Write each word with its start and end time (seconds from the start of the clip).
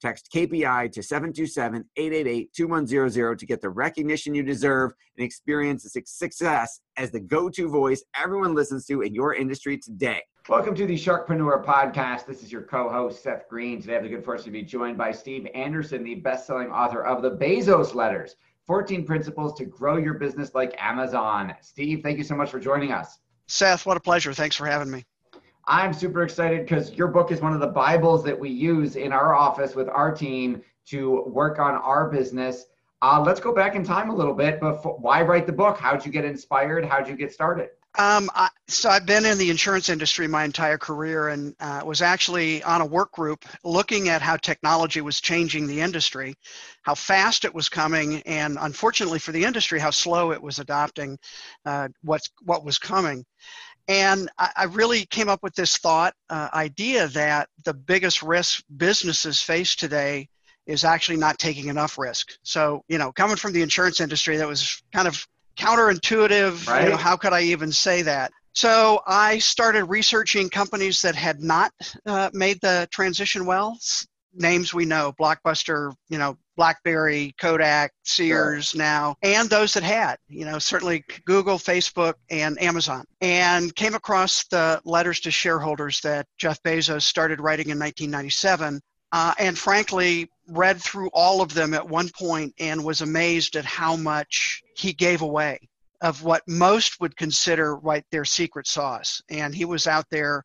Text 0.00 0.28
KPI 0.34 0.92
to 0.92 1.02
727 1.02 1.84
888 1.96 2.52
2100 2.52 3.38
to 3.38 3.46
get 3.46 3.62
the 3.62 3.70
recognition 3.70 4.34
you 4.34 4.42
deserve 4.42 4.92
and 5.16 5.24
experience 5.24 5.84
the 5.84 6.02
success 6.04 6.80
as 6.98 7.10
the 7.10 7.20
go 7.20 7.48
to 7.48 7.68
voice 7.68 8.04
everyone 8.14 8.54
listens 8.54 8.84
to 8.86 9.00
in 9.00 9.14
your 9.14 9.34
industry 9.34 9.78
today. 9.78 10.20
Welcome 10.50 10.74
to 10.74 10.86
the 10.86 10.96
Sharkpreneur 10.96 11.64
Podcast. 11.64 12.26
This 12.26 12.42
is 12.42 12.52
your 12.52 12.62
co 12.62 12.90
host, 12.90 13.22
Seth 13.22 13.48
Green. 13.48 13.80
Today, 13.80 13.94
I 13.94 13.96
have 13.96 14.04
the 14.04 14.10
good 14.10 14.24
fortune 14.24 14.44
to 14.44 14.50
be 14.50 14.62
joined 14.62 14.98
by 14.98 15.12
Steve 15.12 15.48
Anderson, 15.54 16.04
the 16.04 16.16
best 16.16 16.46
selling 16.46 16.68
author 16.68 17.02
of 17.04 17.22
the 17.22 17.30
Bezos 17.30 17.94
Letters 17.94 18.36
14 18.66 19.06
Principles 19.06 19.54
to 19.54 19.64
Grow 19.64 19.96
Your 19.96 20.14
Business 20.14 20.54
Like 20.54 20.76
Amazon. 20.78 21.54
Steve, 21.62 22.00
thank 22.02 22.18
you 22.18 22.24
so 22.24 22.36
much 22.36 22.50
for 22.50 22.60
joining 22.60 22.92
us. 22.92 23.18
Seth, 23.48 23.86
what 23.86 23.96
a 23.96 24.00
pleasure. 24.00 24.34
Thanks 24.34 24.56
for 24.56 24.66
having 24.66 24.90
me. 24.90 25.04
I'm 25.66 25.92
super 25.92 26.22
excited 26.22 26.60
because 26.60 26.92
your 26.92 27.08
book 27.08 27.32
is 27.32 27.40
one 27.40 27.52
of 27.52 27.60
the 27.60 27.66
Bibles 27.66 28.22
that 28.24 28.38
we 28.38 28.50
use 28.50 28.94
in 28.94 29.12
our 29.12 29.34
office 29.34 29.74
with 29.74 29.88
our 29.88 30.14
team 30.14 30.62
to 30.86 31.22
work 31.26 31.58
on 31.58 31.74
our 31.74 32.08
business. 32.08 32.66
Uh, 33.02 33.22
let's 33.24 33.40
go 33.40 33.52
back 33.52 33.74
in 33.74 33.84
time 33.84 34.10
a 34.10 34.14
little 34.14 34.34
bit. 34.34 34.60
But 34.60 35.00
why 35.00 35.22
write 35.22 35.46
the 35.46 35.52
book? 35.52 35.78
How'd 35.78 36.06
you 36.06 36.12
get 36.12 36.24
inspired? 36.24 36.84
How'd 36.84 37.08
you 37.08 37.16
get 37.16 37.32
started? 37.32 37.70
Um, 37.98 38.28
I, 38.34 38.50
so 38.68 38.90
I've 38.90 39.06
been 39.06 39.24
in 39.24 39.38
the 39.38 39.48
insurance 39.48 39.88
industry 39.88 40.28
my 40.28 40.44
entire 40.44 40.76
career, 40.76 41.28
and 41.28 41.54
uh, 41.60 41.82
was 41.84 42.02
actually 42.02 42.62
on 42.62 42.82
a 42.82 42.86
work 42.86 43.10
group 43.12 43.44
looking 43.64 44.10
at 44.10 44.20
how 44.20 44.36
technology 44.36 45.00
was 45.00 45.20
changing 45.20 45.66
the 45.66 45.80
industry, 45.80 46.34
how 46.82 46.94
fast 46.94 47.46
it 47.46 47.54
was 47.54 47.70
coming, 47.70 48.20
and 48.22 48.58
unfortunately 48.60 49.18
for 49.18 49.32
the 49.32 49.44
industry, 49.44 49.78
how 49.78 49.90
slow 49.90 50.32
it 50.32 50.42
was 50.42 50.58
adopting 50.58 51.18
uh, 51.64 51.88
what's 52.02 52.28
what 52.42 52.64
was 52.64 52.78
coming. 52.78 53.24
And 53.88 54.28
I, 54.38 54.50
I 54.56 54.64
really 54.64 55.06
came 55.06 55.28
up 55.28 55.42
with 55.42 55.54
this 55.54 55.76
thought 55.76 56.14
uh, 56.28 56.48
idea 56.52 57.08
that 57.08 57.48
the 57.64 57.74
biggest 57.74 58.22
risk 58.22 58.64
businesses 58.76 59.40
face 59.40 59.76
today 59.76 60.28
is 60.66 60.84
actually 60.84 61.18
not 61.18 61.38
taking 61.38 61.68
enough 61.68 61.96
risk. 61.96 62.32
So, 62.42 62.84
you 62.88 62.98
know, 62.98 63.12
coming 63.12 63.36
from 63.36 63.52
the 63.52 63.62
insurance 63.62 64.00
industry, 64.00 64.36
that 64.36 64.48
was 64.48 64.82
kind 64.92 65.06
of 65.06 65.26
counterintuitive. 65.56 66.66
Right. 66.66 66.84
You 66.84 66.90
know, 66.90 66.96
how 66.96 67.16
could 67.16 67.32
I 67.32 67.42
even 67.42 67.70
say 67.70 68.02
that? 68.02 68.32
So 68.52 69.02
I 69.06 69.38
started 69.38 69.84
researching 69.84 70.48
companies 70.48 71.02
that 71.02 71.14
had 71.14 71.40
not 71.40 71.72
uh, 72.06 72.30
made 72.32 72.60
the 72.62 72.88
transition 72.90 73.44
well. 73.46 73.78
Names 74.36 74.72
we 74.72 74.84
know, 74.84 75.14
Blockbuster, 75.18 75.94
you 76.08 76.18
know, 76.18 76.36
BlackBerry, 76.56 77.34
Kodak, 77.38 77.92
Sears 78.04 78.70
sure. 78.70 78.78
now, 78.78 79.16
and 79.22 79.48
those 79.48 79.74
that 79.74 79.82
had, 79.82 80.16
you 80.28 80.44
know, 80.44 80.58
certainly 80.58 81.04
Google, 81.24 81.58
Facebook, 81.58 82.14
and 82.30 82.60
Amazon. 82.60 83.04
And 83.20 83.74
came 83.74 83.94
across 83.94 84.44
the 84.46 84.80
letters 84.84 85.20
to 85.20 85.30
shareholders 85.30 86.00
that 86.00 86.26
Jeff 86.38 86.62
Bezos 86.62 87.02
started 87.02 87.40
writing 87.40 87.68
in 87.68 87.78
1997. 87.78 88.80
Uh, 89.12 89.34
and 89.38 89.56
frankly, 89.56 90.28
read 90.48 90.80
through 90.80 91.10
all 91.12 91.40
of 91.40 91.54
them 91.54 91.74
at 91.74 91.88
one 91.88 92.08
point 92.18 92.54
and 92.58 92.84
was 92.84 93.00
amazed 93.00 93.56
at 93.56 93.64
how 93.64 93.96
much 93.96 94.62
he 94.76 94.92
gave 94.92 95.22
away 95.22 95.58
of 96.00 96.22
what 96.22 96.42
most 96.46 97.00
would 97.00 97.16
consider 97.16 97.76
right 97.76 98.04
their 98.10 98.24
secret 98.24 98.66
sauce. 98.66 99.22
And 99.28 99.54
he 99.54 99.64
was 99.64 99.86
out 99.86 100.06
there, 100.10 100.44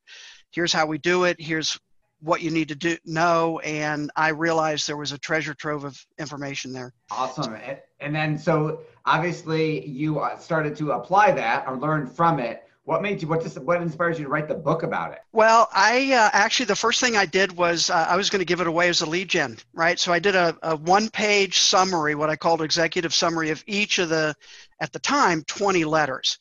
here's 0.52 0.74
how 0.74 0.86
we 0.86 0.98
do 0.98 1.26
it, 1.26 1.40
here's 1.40 1.78
what 2.22 2.42
you 2.42 2.52
need 2.52 2.68
to 2.70 2.76
do 2.76 2.98
know 3.06 3.60
and 3.60 4.12
i 4.16 4.30
realized 4.30 4.88
there 4.88 4.98
was 4.98 5.12
a 5.12 5.18
treasure 5.18 5.54
trove 5.54 5.84
of 5.84 6.06
information 6.20 6.72
there. 6.72 6.94
Awesome. 7.10 7.56
And 8.00 8.16
then 8.16 8.38
so 8.38 8.82
obviously 9.06 9.86
you 9.88 10.20
uh, 10.20 10.38
started 10.38 10.76
to 10.78 10.92
apply 10.92 11.32
that 11.34 11.68
or 11.68 11.78
learn 11.78 12.08
from 12.08 12.40
it. 12.40 12.64
What 12.84 13.02
made 13.04 13.22
you 13.22 13.28
what 13.28 13.44
just 13.44 13.60
what 13.60 13.82
inspired 13.82 14.18
you 14.18 14.24
to 14.24 14.30
write 14.30 14.48
the 14.48 14.56
book 14.56 14.84
about 14.84 15.14
it? 15.14 15.20
Well 15.32 15.70
i 15.74 16.14
uh, 16.14 16.30
actually 16.34 16.66
the 16.68 16.76
first 16.76 17.00
thing 17.00 17.16
i 17.16 17.26
did 17.26 17.52
was 17.52 17.90
uh, 17.90 18.08
i 18.10 18.16
was 18.16 18.30
going 18.30 18.40
to 18.40 18.46
give 18.46 18.62
it 18.62 18.68
away 18.68 18.90
as 18.90 19.02
a 19.02 19.06
lead 19.06 19.30
gen 19.30 19.58
right? 19.74 20.00
So 20.00 20.12
i 20.12 20.20
did 20.20 20.36
a, 20.36 20.58
a 20.64 20.76
one 20.76 21.10
page 21.10 21.60
summary 21.60 22.16
what 22.16 22.30
i 22.30 22.36
called 22.36 22.62
executive 22.62 23.14
summary 23.14 23.50
of 23.50 23.64
each 23.68 24.00
of 24.00 24.10
the 24.10 24.36
at 24.80 24.92
the 24.92 25.00
time 25.00 25.44
20 25.44 25.86
letters 25.86 26.40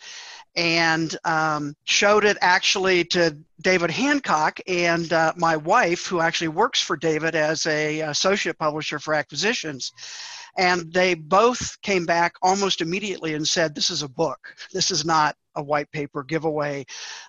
and 0.56 1.16
um, 1.24 1.74
showed 1.84 2.24
it 2.24 2.36
actually 2.40 3.04
to 3.04 3.36
David 3.60 3.90
Hancock 3.90 4.58
and 4.66 5.12
uh, 5.12 5.32
my 5.36 5.56
wife, 5.56 6.06
who 6.06 6.20
actually 6.20 6.48
works 6.48 6.80
for 6.80 6.96
David 6.96 7.34
as 7.34 7.66
a 7.66 8.00
associate 8.00 8.58
publisher 8.58 8.98
for 8.98 9.14
acquisitions. 9.14 9.92
And 10.58 10.92
they 10.92 11.14
both 11.14 11.80
came 11.82 12.04
back 12.04 12.34
almost 12.42 12.80
immediately 12.80 13.34
and 13.34 13.46
said, 13.46 13.74
This 13.74 13.90
is 13.90 14.02
a 14.02 14.08
book. 14.08 14.56
This 14.72 14.90
is 14.90 15.04
not 15.04 15.36
a 15.54 15.62
white 15.62 15.90
paper 15.92 16.22
giveaway 16.22 16.84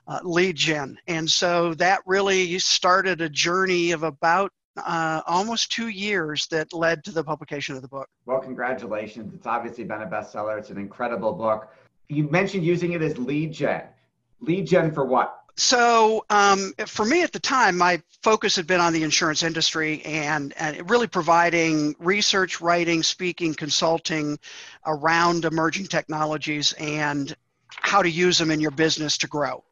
uh, 0.08 0.20
lead 0.24 0.56
gen. 0.56 0.98
And 1.08 1.30
so 1.30 1.74
that 1.76 2.02
really 2.06 2.58
started 2.60 3.22
a 3.22 3.30
journey 3.30 3.92
of 3.92 4.04
about 4.04 4.52
uh, 4.78 5.22
almost 5.28 5.72
two 5.72 5.90
years 5.90 6.48
that 6.48 6.74
led 6.74 7.04
to 7.04 7.12
the 7.12 7.24
publication 7.24 7.76
of 7.76 7.81
the 7.81 7.88
book. 7.88 8.08
Well, 8.26 8.40
congratulations. 8.40 9.34
It's 9.34 9.48
obviously 9.48 9.84
been 9.84 10.02
a 10.02 10.08
bestseller. 10.08 10.58
It's 10.58 10.70
an 10.70 10.78
incredible 10.78 11.34
book 11.34 11.74
you 12.12 12.30
mentioned 12.30 12.66
using 12.66 12.92
it 12.92 13.02
as 13.02 13.18
lead 13.18 13.54
gen. 13.54 13.84
Lead 14.42 14.68
gen 14.68 14.92
for 14.92 15.06
what? 15.06 15.38
So 15.56 16.26
um, 16.30 16.74
for 16.86 17.06
me 17.06 17.24
at 17.24 17.32
the 17.32 17.40
time, 17.40 17.78
my 17.78 18.02
focus 18.22 18.56
had 18.56 18.68
been 18.68 18.80
on 18.80 18.94
the 18.94 19.04
insurance 19.04 19.44
industry 19.44 20.02
and, 20.04 20.54
and 20.58 20.90
really 20.90 21.08
providing 21.08 21.96
research, 22.00 22.62
writing, 22.62 23.04
speaking, 23.04 23.54
consulting 23.54 24.40
around 24.86 25.46
emerging 25.46 25.88
technologies 25.88 26.74
and 26.74 27.36
how 27.68 28.02
to 28.02 28.10
use 28.10 28.38
them 28.38 28.52
in 28.52 28.60
your 28.60 28.72
business 28.72 29.18
to 29.20 29.28
grow. 29.28 29.64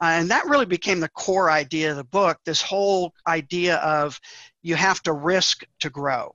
Uh, 0.00 0.06
and 0.06 0.30
that 0.30 0.46
really 0.46 0.66
became 0.66 1.00
the 1.00 1.08
core 1.08 1.50
idea 1.50 1.90
of 1.90 1.96
the 1.96 2.04
book 2.04 2.38
this 2.44 2.60
whole 2.60 3.12
idea 3.26 3.76
of 3.76 4.20
you 4.62 4.74
have 4.74 5.02
to 5.02 5.12
risk 5.12 5.64
to 5.80 5.90
grow. 5.90 6.34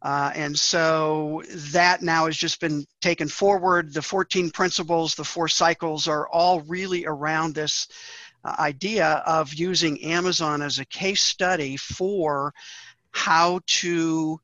Uh, 0.00 0.30
and 0.34 0.56
so 0.56 1.42
that 1.48 2.02
now 2.02 2.26
has 2.26 2.36
just 2.36 2.60
been 2.60 2.84
taken 3.00 3.28
forward. 3.28 3.92
The 3.92 4.02
14 4.02 4.50
principles, 4.50 5.14
the 5.14 5.24
four 5.24 5.48
cycles 5.48 6.06
are 6.06 6.28
all 6.28 6.60
really 6.62 7.04
around 7.04 7.54
this 7.54 7.88
uh, 8.44 8.54
idea 8.60 9.22
of 9.26 9.52
using 9.54 10.02
Amazon 10.04 10.62
as 10.62 10.78
a 10.78 10.84
case 10.84 11.22
study 11.22 11.76
for 11.76 12.54
how 13.10 13.60
to 13.66 14.40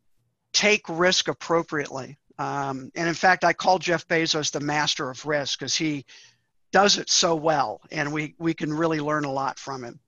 take 0.52 0.82
risk 0.88 1.28
appropriately. 1.28 2.18
Um, 2.38 2.90
and 2.96 3.08
in 3.08 3.14
fact, 3.14 3.44
I 3.44 3.52
call 3.52 3.78
Jeff 3.78 4.08
Bezos 4.08 4.50
the 4.50 4.60
master 4.60 5.08
of 5.08 5.24
risk 5.24 5.58
because 5.58 5.76
he 5.76 6.04
does 6.72 6.98
it 6.98 7.08
so 7.08 7.36
well, 7.36 7.80
and 7.92 8.12
we, 8.12 8.34
we 8.38 8.54
can 8.54 8.72
really 8.72 8.98
learn 8.98 9.24
a 9.24 9.32
lot 9.32 9.60
from 9.60 9.84
him. 9.84 10.00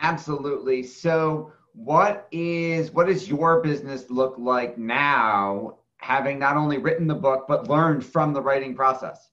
Absolutely. 0.00 0.82
So, 0.82 1.52
what 1.74 2.28
is 2.30 2.90
what 2.90 3.06
does 3.06 3.28
your 3.28 3.60
business 3.60 4.10
look 4.10 4.36
like 4.38 4.78
now 4.78 5.76
having 5.96 6.38
not 6.38 6.56
only 6.56 6.78
written 6.78 7.06
the 7.06 7.14
book 7.14 7.46
but 7.48 7.68
learned 7.68 8.04
from 8.04 8.32
the 8.32 8.40
writing 8.40 8.74
process? 8.74 9.30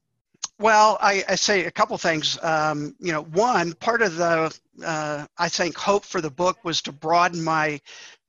Well 0.59 0.97
i, 1.01 1.23
I 1.27 1.35
say 1.35 1.65
a 1.65 1.71
couple 1.71 1.97
things. 1.97 2.37
Um, 2.41 2.95
you 2.99 3.11
know 3.11 3.23
one 3.23 3.73
part 3.73 4.01
of 4.01 4.15
the 4.15 4.57
uh, 4.85 5.25
i 5.37 5.49
think 5.49 5.77
hope 5.77 6.05
for 6.05 6.21
the 6.21 6.31
book 6.31 6.57
was 6.63 6.81
to 6.83 6.91
broaden 6.91 7.43
my 7.43 7.81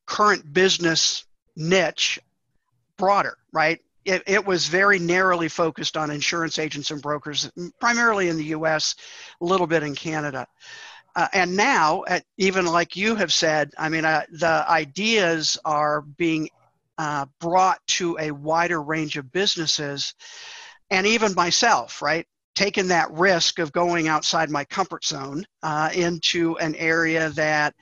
current 0.07 0.53
business 0.53 1.25
niche 1.57 2.19
broader 2.97 3.37
right? 3.53 3.81
It, 4.05 4.23
it, 4.27 4.47
was 4.47 4.67
very 4.67 4.99
narrowly 4.99 5.49
focused 5.49 5.97
on 5.97 6.11
insurance 6.11 6.59
agents 6.59 6.91
and 6.91 7.03
brokers, 7.03 7.51
primarily 7.81 8.29
in 8.29 8.37
the 8.37 8.47
US, 8.47 8.95
a 9.41 9.45
little 9.45 9.67
bit 9.67 9.83
in 9.83 9.95
Canada. 9.95 10.47
Uh, 11.17 11.29
and 11.33 11.57
now, 11.57 12.05
at, 12.07 12.25
even 12.39 12.67
like 12.67 12.97
you 12.97 13.17
have 13.17 13.33
said, 13.33 13.73
I 13.79 13.89
mean, 13.89 14.05
uh, 14.05 14.23
the 14.31 14.65
ideas 14.69 15.59
are 15.65 16.03
being 16.03 16.49
uh, 16.99 17.27
brought 17.41 17.79
to 17.87 18.17
a 18.21 18.31
wider 18.31 18.83
range 18.83 19.17
of 19.17 19.33
businesses, 19.33 20.15
and 20.91 21.07
even 21.07 21.35
myself, 21.35 22.03
right? 22.03 22.27
Taking 22.55 22.89
that 22.89 23.11
risk 23.13 23.59
of 23.59 23.73
going 23.73 24.09
outside 24.09 24.51
my 24.51 24.65
comfort 24.65 25.05
zone 25.05 25.45
uh, 25.63 25.91
into 25.95 26.59
an 26.59 26.75
area 26.77 27.31
that 27.31 27.75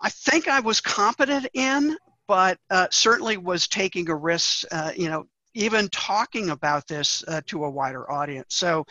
I 0.00 0.10
think 0.10 0.48
I 0.48 0.60
was 0.60 0.80
competent 0.80 1.46
in, 1.54 1.96
but 2.26 2.58
uh, 2.70 2.86
certainly 2.90 3.36
was 3.36 3.68
taking 3.68 4.08
a 4.08 4.14
risk, 4.14 4.64
uh, 4.70 4.92
you 4.96 5.08
know, 5.08 5.26
even 5.54 5.88
talking 5.88 6.50
about 6.50 6.86
this 6.86 7.24
uh, 7.26 7.40
to 7.46 7.64
a 7.64 7.70
wider 7.70 8.10
audience. 8.10 8.54
So, 8.54 8.86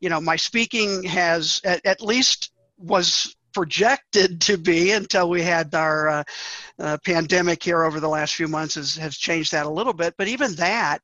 you 0.00 0.10
know, 0.10 0.20
my 0.20 0.36
speaking 0.36 1.02
has 1.04 1.60
at, 1.64 1.84
at 1.86 2.02
least 2.02 2.51
was 2.82 3.34
projected 3.52 4.40
to 4.40 4.56
be 4.56 4.92
until 4.92 5.28
we 5.28 5.42
had 5.42 5.74
our 5.74 6.08
uh, 6.08 6.24
uh, 6.78 6.98
pandemic 7.04 7.62
here 7.62 7.84
over 7.84 8.00
the 8.00 8.08
last 8.08 8.34
few 8.34 8.48
months 8.48 8.74
has, 8.74 8.96
has 8.96 9.16
changed 9.16 9.52
that 9.52 9.66
a 9.66 9.70
little 9.70 9.92
bit. 9.92 10.14
But 10.16 10.28
even 10.28 10.54
that, 10.54 11.00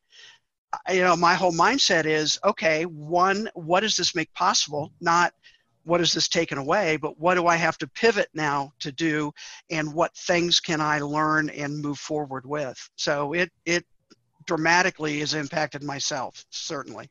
you 0.90 1.02
know, 1.02 1.16
my 1.16 1.34
whole 1.34 1.52
mindset 1.52 2.04
is 2.04 2.38
okay, 2.44 2.84
one, 2.84 3.48
what 3.54 3.80
does 3.80 3.96
this 3.96 4.14
make 4.14 4.32
possible? 4.34 4.92
Not 5.00 5.32
what 5.84 6.00
is 6.02 6.12
this 6.12 6.28
taken 6.28 6.58
away, 6.58 6.98
but 6.98 7.18
what 7.18 7.34
do 7.34 7.46
I 7.46 7.56
have 7.56 7.78
to 7.78 7.88
pivot 7.88 8.28
now 8.34 8.72
to 8.80 8.92
do, 8.92 9.32
and 9.70 9.94
what 9.94 10.14
things 10.14 10.60
can 10.60 10.82
I 10.82 11.00
learn 11.00 11.48
and 11.48 11.80
move 11.80 11.98
forward 11.98 12.44
with? 12.44 12.78
So 12.96 13.32
it 13.32 13.50
it 13.64 13.86
dramatically 14.44 15.20
has 15.20 15.32
impacted 15.32 15.82
myself, 15.82 16.44
certainly. 16.50 17.08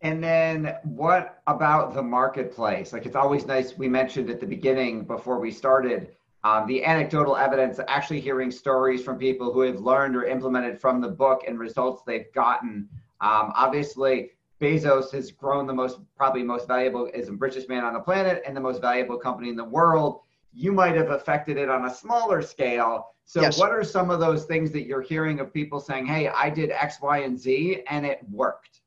And 0.00 0.22
then 0.22 0.76
what 0.84 1.42
about 1.46 1.94
the 1.94 2.02
marketplace? 2.02 2.92
Like 2.92 3.06
it's 3.06 3.16
always 3.16 3.46
nice. 3.46 3.76
We 3.76 3.88
mentioned 3.88 4.30
at 4.30 4.40
the 4.40 4.46
beginning 4.46 5.04
before 5.04 5.40
we 5.40 5.50
started 5.50 6.14
um, 6.44 6.66
the 6.68 6.84
anecdotal 6.84 7.36
evidence, 7.36 7.80
actually 7.88 8.20
hearing 8.20 8.50
stories 8.50 9.02
from 9.02 9.18
people 9.18 9.52
who 9.52 9.60
have 9.62 9.80
learned 9.80 10.14
or 10.14 10.24
implemented 10.24 10.80
from 10.80 11.00
the 11.00 11.08
book 11.08 11.42
and 11.46 11.58
results 11.58 12.02
they've 12.06 12.32
gotten. 12.32 12.88
Um, 13.20 13.52
obviously, 13.56 14.30
Bezos 14.60 15.10
has 15.12 15.32
grown 15.32 15.66
the 15.66 15.74
most, 15.74 15.98
probably 16.16 16.44
most 16.44 16.68
valuable, 16.68 17.06
is 17.06 17.26
the 17.26 17.32
richest 17.32 17.68
man 17.68 17.84
on 17.84 17.92
the 17.92 18.00
planet 18.00 18.42
and 18.46 18.56
the 18.56 18.60
most 18.60 18.80
valuable 18.80 19.18
company 19.18 19.48
in 19.48 19.56
the 19.56 19.64
world. 19.64 20.20
You 20.52 20.72
might 20.72 20.94
have 20.94 21.10
affected 21.10 21.56
it 21.56 21.68
on 21.68 21.86
a 21.86 21.94
smaller 21.94 22.40
scale. 22.40 23.14
So, 23.24 23.40
yes. 23.40 23.58
what 23.58 23.72
are 23.72 23.84
some 23.84 24.10
of 24.10 24.20
those 24.20 24.44
things 24.44 24.70
that 24.72 24.86
you're 24.86 25.02
hearing 25.02 25.40
of 25.40 25.52
people 25.52 25.80
saying, 25.80 26.06
hey, 26.06 26.28
I 26.28 26.50
did 26.50 26.70
X, 26.70 27.00
Y, 27.02 27.18
and 27.18 27.38
Z 27.38 27.82
and 27.88 28.06
it 28.06 28.20
worked? 28.30 28.80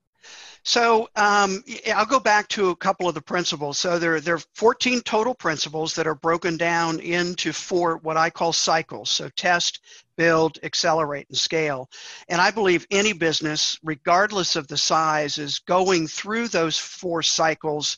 So 0.63 1.09
um, 1.15 1.63
I'll 1.93 2.05
go 2.05 2.19
back 2.19 2.47
to 2.49 2.69
a 2.69 2.75
couple 2.75 3.07
of 3.07 3.15
the 3.15 3.21
principles. 3.21 3.79
So 3.79 3.97
there, 3.97 4.21
there 4.21 4.35
are 4.35 4.43
14 4.55 5.01
total 5.01 5.33
principles 5.33 5.95
that 5.95 6.05
are 6.05 6.15
broken 6.15 6.55
down 6.55 6.99
into 6.99 7.51
four 7.51 7.97
what 7.97 8.17
I 8.17 8.29
call 8.29 8.53
cycles. 8.53 9.09
So 9.09 9.29
test, 9.29 9.79
build, 10.17 10.59
accelerate, 10.61 11.27
and 11.29 11.37
scale. 11.37 11.89
And 12.29 12.39
I 12.39 12.51
believe 12.51 12.85
any 12.91 13.13
business, 13.13 13.79
regardless 13.83 14.55
of 14.55 14.67
the 14.67 14.77
size, 14.77 15.39
is 15.39 15.59
going 15.59 16.07
through 16.07 16.49
those 16.49 16.77
four 16.77 17.23
cycles 17.23 17.97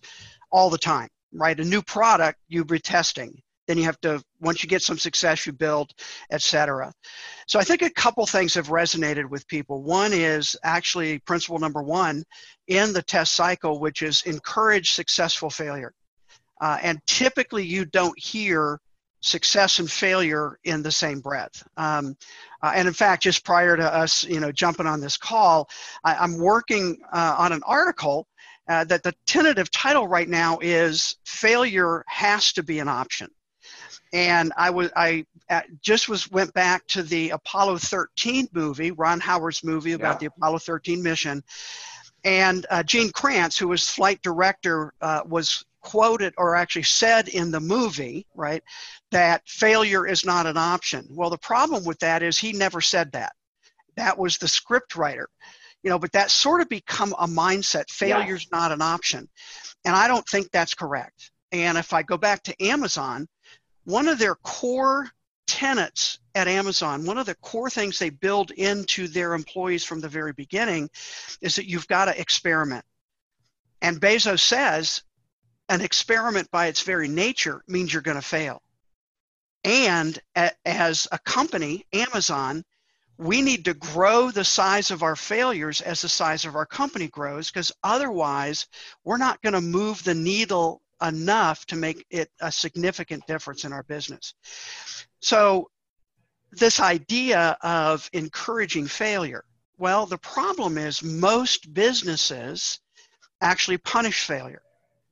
all 0.49 0.69
the 0.69 0.77
time, 0.77 1.09
right? 1.33 1.59
A 1.59 1.65
new 1.65 1.81
product, 1.81 2.39
you're 2.47 2.65
retesting 2.65 3.41
then 3.67 3.77
you 3.77 3.83
have 3.83 3.99
to 4.01 4.21
once 4.41 4.63
you 4.63 4.69
get 4.69 4.81
some 4.81 4.97
success 4.97 5.45
you 5.45 5.53
build 5.53 5.91
etc 6.31 6.91
so 7.47 7.59
i 7.59 7.63
think 7.63 7.81
a 7.81 7.89
couple 7.89 8.25
things 8.25 8.53
have 8.53 8.67
resonated 8.67 9.29
with 9.29 9.47
people. 9.47 9.83
One 9.83 10.13
is 10.13 10.57
actually 10.63 11.19
principle 11.19 11.59
number 11.59 11.81
one 11.81 12.23
in 12.67 12.93
the 12.93 13.01
test 13.01 13.33
cycle 13.33 13.79
which 13.79 14.01
is 14.01 14.23
encourage 14.23 14.91
successful 14.91 15.49
failure. 15.49 15.93
Uh, 16.61 16.77
and 16.81 16.99
typically 17.05 17.65
you 17.65 17.85
don't 17.85 18.17
hear 18.17 18.79
success 19.21 19.79
and 19.79 19.89
failure 19.89 20.59
in 20.63 20.83
the 20.83 20.91
same 20.91 21.19
breath. 21.19 21.63
Um, 21.77 22.15
uh, 22.61 22.73
and 22.75 22.87
in 22.87 22.93
fact 22.93 23.23
just 23.23 23.45
prior 23.45 23.75
to 23.77 23.93
us 23.93 24.23
you 24.23 24.39
know 24.39 24.51
jumping 24.51 24.87
on 24.87 25.01
this 25.01 25.17
call 25.17 25.69
I, 26.03 26.23
am 26.23 26.37
working 26.37 26.97
uh, 27.11 27.35
on 27.37 27.51
an 27.51 27.61
article 27.65 28.27
uh, 28.69 28.85
that 28.85 29.03
the 29.03 29.13
tentative 29.25 29.69
title 29.71 30.07
right 30.07 30.29
now 30.29 30.57
is 30.61 31.17
failure 31.25 32.03
has 32.07 32.53
to 32.53 32.63
be 32.63 32.79
an 32.79 32.87
option 32.87 33.29
and 34.11 34.53
I 34.57 34.69
was 34.69 34.91
I 34.95 35.25
just 35.81 36.09
was 36.09 36.29
went 36.31 36.53
back 36.53 36.85
to 36.87 37.03
the 37.03 37.31
Apollo 37.31 37.79
13 37.79 38.49
movie, 38.53 38.91
Ron 38.91 39.19
Howard's 39.19 39.63
movie 39.63 39.93
about 39.93 40.15
yeah. 40.15 40.29
the 40.29 40.35
Apollo 40.37 40.59
13 40.59 41.01
mission, 41.03 41.43
and 42.23 42.65
uh, 42.69 42.83
Gene 42.83 43.11
Kranz, 43.11 43.57
who 43.57 43.67
was 43.67 43.89
flight 43.89 44.21
director, 44.21 44.93
uh, 45.01 45.21
was 45.27 45.65
quoted 45.81 46.33
or 46.37 46.55
actually 46.55 46.83
said 46.83 47.27
in 47.27 47.51
the 47.51 47.59
movie, 47.59 48.25
right, 48.33 48.63
that 49.11 49.47
failure 49.47 50.07
is 50.07 50.25
not 50.25 50.47
an 50.47 50.57
option. 50.57 51.05
Well, 51.11 51.29
the 51.29 51.37
problem 51.37 51.83
with 51.83 51.99
that 51.99 52.23
is 52.23 52.37
he 52.37 52.53
never 52.53 52.81
said 52.81 53.11
that. 53.11 53.33
That 53.97 54.17
was 54.17 54.37
the 54.37 54.47
script 54.47 54.95
writer, 54.95 55.29
you 55.83 55.89
know. 55.89 55.99
But 55.99 56.11
that's 56.11 56.33
sort 56.33 56.61
of 56.61 56.69
become 56.69 57.13
a 57.19 57.27
mindset. 57.27 57.91
Failure's 57.91 58.47
yeah. 58.51 58.57
not 58.57 58.71
an 58.71 58.81
option, 58.81 59.29
and 59.85 59.95
I 59.95 60.07
don't 60.07 60.27
think 60.27 60.49
that's 60.49 60.73
correct. 60.73 61.31
And 61.51 61.77
if 61.77 61.93
I 61.93 62.01
go 62.01 62.17
back 62.17 62.41
to 62.43 62.63
Amazon, 62.63 63.27
one 63.85 64.07
of 64.07 64.19
their 64.19 64.35
core 64.35 65.09
tenets 65.47 66.19
at 66.35 66.47
Amazon, 66.47 67.05
one 67.05 67.17
of 67.17 67.25
the 67.25 67.35
core 67.35 67.69
things 67.69 67.99
they 67.99 68.09
build 68.09 68.51
into 68.51 69.07
their 69.07 69.33
employees 69.33 69.83
from 69.83 69.99
the 69.99 70.09
very 70.09 70.33
beginning 70.33 70.89
is 71.41 71.55
that 71.55 71.67
you've 71.67 71.87
got 71.87 72.05
to 72.05 72.19
experiment. 72.19 72.85
And 73.81 73.99
Bezos 73.99 74.39
says 74.39 75.03
an 75.69 75.81
experiment 75.81 76.49
by 76.51 76.67
its 76.67 76.81
very 76.81 77.07
nature 77.07 77.63
means 77.67 77.91
you're 77.91 78.01
going 78.01 78.15
to 78.15 78.21
fail. 78.21 78.61
And 79.63 80.19
as 80.65 81.07
a 81.11 81.19
company, 81.19 81.85
Amazon, 81.93 82.63
we 83.17 83.41
need 83.41 83.65
to 83.65 83.73
grow 83.73 84.31
the 84.31 84.43
size 84.43 84.91
of 84.91 85.03
our 85.03 85.15
failures 85.15 85.81
as 85.81 86.01
the 86.01 86.09
size 86.09 86.45
of 86.45 86.55
our 86.55 86.65
company 86.65 87.07
grows 87.07 87.49
because 87.49 87.71
otherwise 87.83 88.67
we're 89.03 89.17
not 89.17 89.41
going 89.41 89.53
to 89.53 89.61
move 89.61 90.03
the 90.03 90.15
needle 90.15 90.81
enough 91.03 91.65
to 91.67 91.75
make 91.75 92.05
it 92.09 92.29
a 92.41 92.51
significant 92.51 93.25
difference 93.27 93.65
in 93.65 93.73
our 93.73 93.83
business. 93.83 94.33
So, 95.21 95.69
this 96.51 96.79
idea 96.79 97.57
of 97.61 98.09
encouraging 98.13 98.87
failure, 98.87 99.43
well, 99.77 100.05
the 100.05 100.19
problem 100.19 100.77
is 100.77 101.03
most 101.03 101.73
businesses 101.73 102.79
actually 103.41 103.77
punish 103.79 104.25
failure. 104.25 104.61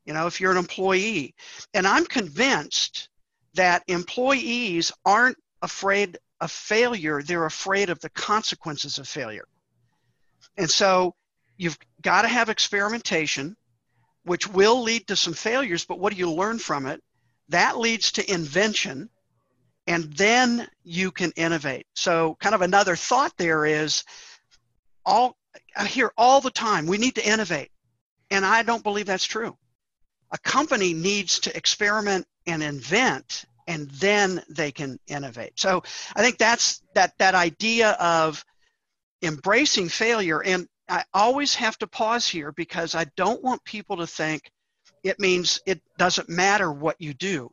You 0.06 0.14
know, 0.14 0.28
if 0.28 0.40
you're 0.40 0.52
an 0.52 0.58
employee, 0.58 1.36
and 1.74 1.88
I'm 1.88 2.06
convinced 2.06 3.10
that 3.56 3.84
employees 3.88 4.92
aren't 5.06 5.38
afraid 5.62 6.18
of 6.40 6.52
failure, 6.52 7.22
they're 7.22 7.46
afraid 7.46 7.90
of 7.90 8.00
the 8.00 8.10
consequences 8.10 8.98
of 8.98 9.08
failure. 9.08 9.48
And 10.58 10.70
so 10.70 11.16
you've 11.58 11.78
got 12.02 12.24
to 12.24 12.28
have 12.28 12.50
experimentation 12.50 13.56
which 14.24 14.48
will 14.48 14.84
lead 14.84 15.08
to 15.08 15.16
some 15.16 15.34
failures, 15.34 15.86
but 15.86 16.00
what 16.00 16.14
do 16.14 16.20
you 16.20 16.32
learn 16.32 16.60
from 16.60 16.86
it? 16.86 17.02
That 17.50 17.78
leads 17.78 18.14
to 18.14 18.32
invention, 18.32 19.10
and 19.88 20.06
then 20.14 20.68
you 20.84 21.12
can 21.12 21.32
innovate. 21.36 21.88
So, 21.96 22.38
kind 22.40 22.56
of 22.56 22.62
another 22.62 22.96
thought 22.96 23.34
there 23.38 23.66
is 23.66 24.04
all 25.06 25.36
I 25.76 25.86
hear 25.86 26.12
all 26.18 26.40
the 26.40 26.52
time 26.52 26.86
we 26.86 26.98
need 26.98 27.16
to 27.16 27.28
innovate, 27.28 27.72
and 28.30 28.46
I 28.46 28.64
don't 28.64 28.84
believe 28.84 29.08
that's 29.08 29.26
true. 29.26 29.58
A 30.32 30.38
company 30.38 30.94
needs 30.94 31.40
to 31.42 31.58
experiment 31.58 32.26
and 32.46 32.64
invent, 32.64 33.44
and 33.68 33.90
then 33.92 34.42
they 34.50 34.72
can 34.72 35.00
innovate. 35.08 35.60
So, 35.60 35.84
I 36.16 36.22
think 36.22 36.38
that's 36.38 36.82
that 36.94 37.18
that 37.18 37.36
idea 37.36 37.92
of 37.92 38.46
embracing 39.22 39.90
failure 39.90 40.42
and 40.42 40.68
I 40.92 41.06
always 41.14 41.56
have 41.56 41.78
to 41.78 41.88
pause 41.88 42.28
here 42.28 42.52
because 42.52 42.96
I 42.96 43.06
don't 43.16 43.42
want 43.42 43.64
people 43.64 43.96
to 43.98 44.08
think 44.08 44.52
it 45.04 45.22
means 45.22 45.62
it 45.66 45.82
doesn't 45.98 46.28
matter 46.28 46.70
what 46.70 47.00
you 47.00 47.14
do. 47.14 47.50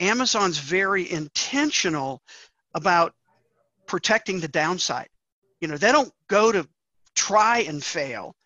Amazon's 0.00 0.58
very 0.58 1.10
intentional 1.10 2.20
about 2.74 3.14
protecting 3.86 4.38
the 4.38 4.48
downside. 4.48 5.08
You 5.62 5.68
know, 5.68 5.78
they 5.78 5.92
don't 5.92 6.12
go 6.28 6.52
to 6.52 6.68
try 7.14 7.60
and 7.60 7.82
fail, 7.82 8.36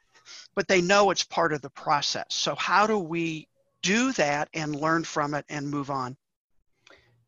but 0.54 0.68
they 0.68 0.82
know 0.82 1.10
it's 1.10 1.24
part 1.24 1.52
of 1.52 1.60
the 1.60 1.70
process. 1.70 2.26
So, 2.28 2.54
how 2.54 2.86
do 2.86 2.96
we 2.96 3.48
do 3.82 4.12
that 4.12 4.48
and 4.54 4.76
learn 4.76 5.02
from 5.02 5.34
it 5.34 5.46
and 5.48 5.68
move 5.68 5.90
on? 5.90 6.16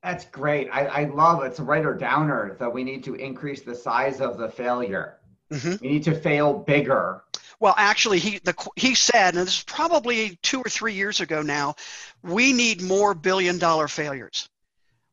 That's 0.05 0.26
great. 0.26 0.71
I, 0.73 0.87
I 0.87 1.05
love 1.07 1.43
it's 1.43 1.59
a 1.59 1.64
writer 1.64 1.93
downer 1.93 2.57
that 2.61 2.73
we 2.73 2.85
need 2.85 3.02
to 3.05 3.17
increase 3.17 3.62
the 3.62 3.75
size 3.75 4.21
of 4.21 4.38
the 4.38 4.49
failure. 4.49 5.20
Mm-hmm. 5.50 5.85
We 5.85 5.92
need 5.92 6.04
to 6.04 6.14
fail 6.14 6.54
bigger. 6.54 7.23
Well, 7.59 7.75
actually, 7.76 8.19
he 8.19 8.38
the, 8.38 8.54
he 8.76 8.95
said, 8.95 9.35
and 9.35 9.47
this 9.47 9.59
is 9.59 9.64
probably 9.64 10.38
two 10.42 10.61
or 10.61 10.69
three 10.71 10.95
years 10.95 11.21
ago 11.21 11.42
now, 11.42 11.75
we 12.23 12.52
need 12.52 12.80
more 12.80 13.14
billion 13.14 13.59
dollar 13.59 13.88
failures. 13.88 14.49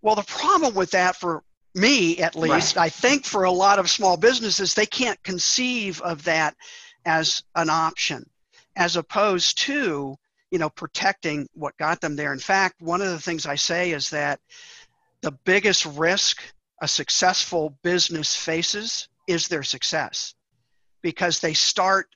Well, 0.01 0.15
the 0.15 0.23
problem 0.23 0.73
with 0.73 0.91
that 0.91 1.15
for 1.17 1.43
me 1.75 2.19
at 2.19 2.35
least, 2.35 2.75
right. 2.75 2.85
I 2.85 2.89
think 2.89 3.25
for 3.25 3.43
a 3.43 3.51
lot 3.51 3.79
of 3.79 3.89
small 3.89 4.15
businesses, 4.15 4.73
they 4.73 4.85
can't 4.85 5.21
conceive 5.23 6.01
of 6.01 6.23
that 6.23 6.55
as 7.05 7.43
an 7.55 7.69
option, 7.69 8.29
as 8.75 8.95
opposed 8.95 9.57
to 9.59 10.15
you 10.51 10.59
know 10.59 10.69
protecting 10.69 11.49
what 11.53 11.77
got 11.77 11.99
them 11.99 12.15
there. 12.15 12.31
In 12.31 12.39
fact, 12.39 12.81
one 12.81 13.01
of 13.01 13.09
the 13.09 13.19
things 13.19 13.45
I 13.45 13.55
say 13.55 13.91
is 13.91 14.11
that 14.11 14.39
the 15.21 15.31
biggest 15.31 15.85
risk 15.85 16.41
a 16.81 16.87
successful 16.87 17.75
business 17.83 18.35
faces 18.35 19.07
is 19.27 19.47
their 19.47 19.63
success 19.63 20.33
because 21.01 21.39
they 21.39 21.53
start 21.53 22.07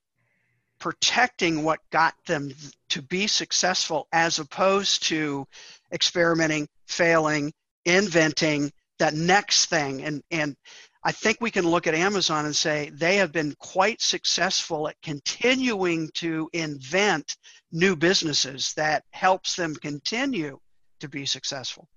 protecting 0.79 1.63
what 1.63 1.79
got 1.91 2.15
them 2.25 2.51
to 2.89 3.01
be 3.03 3.27
successful 3.27 4.07
as 4.11 4.39
opposed 4.39 5.03
to 5.03 5.45
experimenting, 5.93 6.67
failing, 6.87 7.53
inventing 7.85 8.71
that 8.97 9.13
next 9.13 9.67
thing. 9.67 10.03
And, 10.03 10.23
and 10.31 10.55
I 11.03 11.11
think 11.11 11.37
we 11.39 11.51
can 11.51 11.67
look 11.67 11.87
at 11.87 11.93
Amazon 11.93 12.45
and 12.45 12.55
say 12.55 12.89
they 12.93 13.17
have 13.17 13.31
been 13.31 13.53
quite 13.59 14.01
successful 14.01 14.87
at 14.87 15.01
continuing 15.01 16.09
to 16.15 16.49
invent 16.53 17.37
new 17.71 17.95
businesses 17.95 18.73
that 18.73 19.03
helps 19.11 19.55
them 19.55 19.75
continue 19.75 20.59
to 20.99 21.07
be 21.07 21.25
successful. 21.25 21.87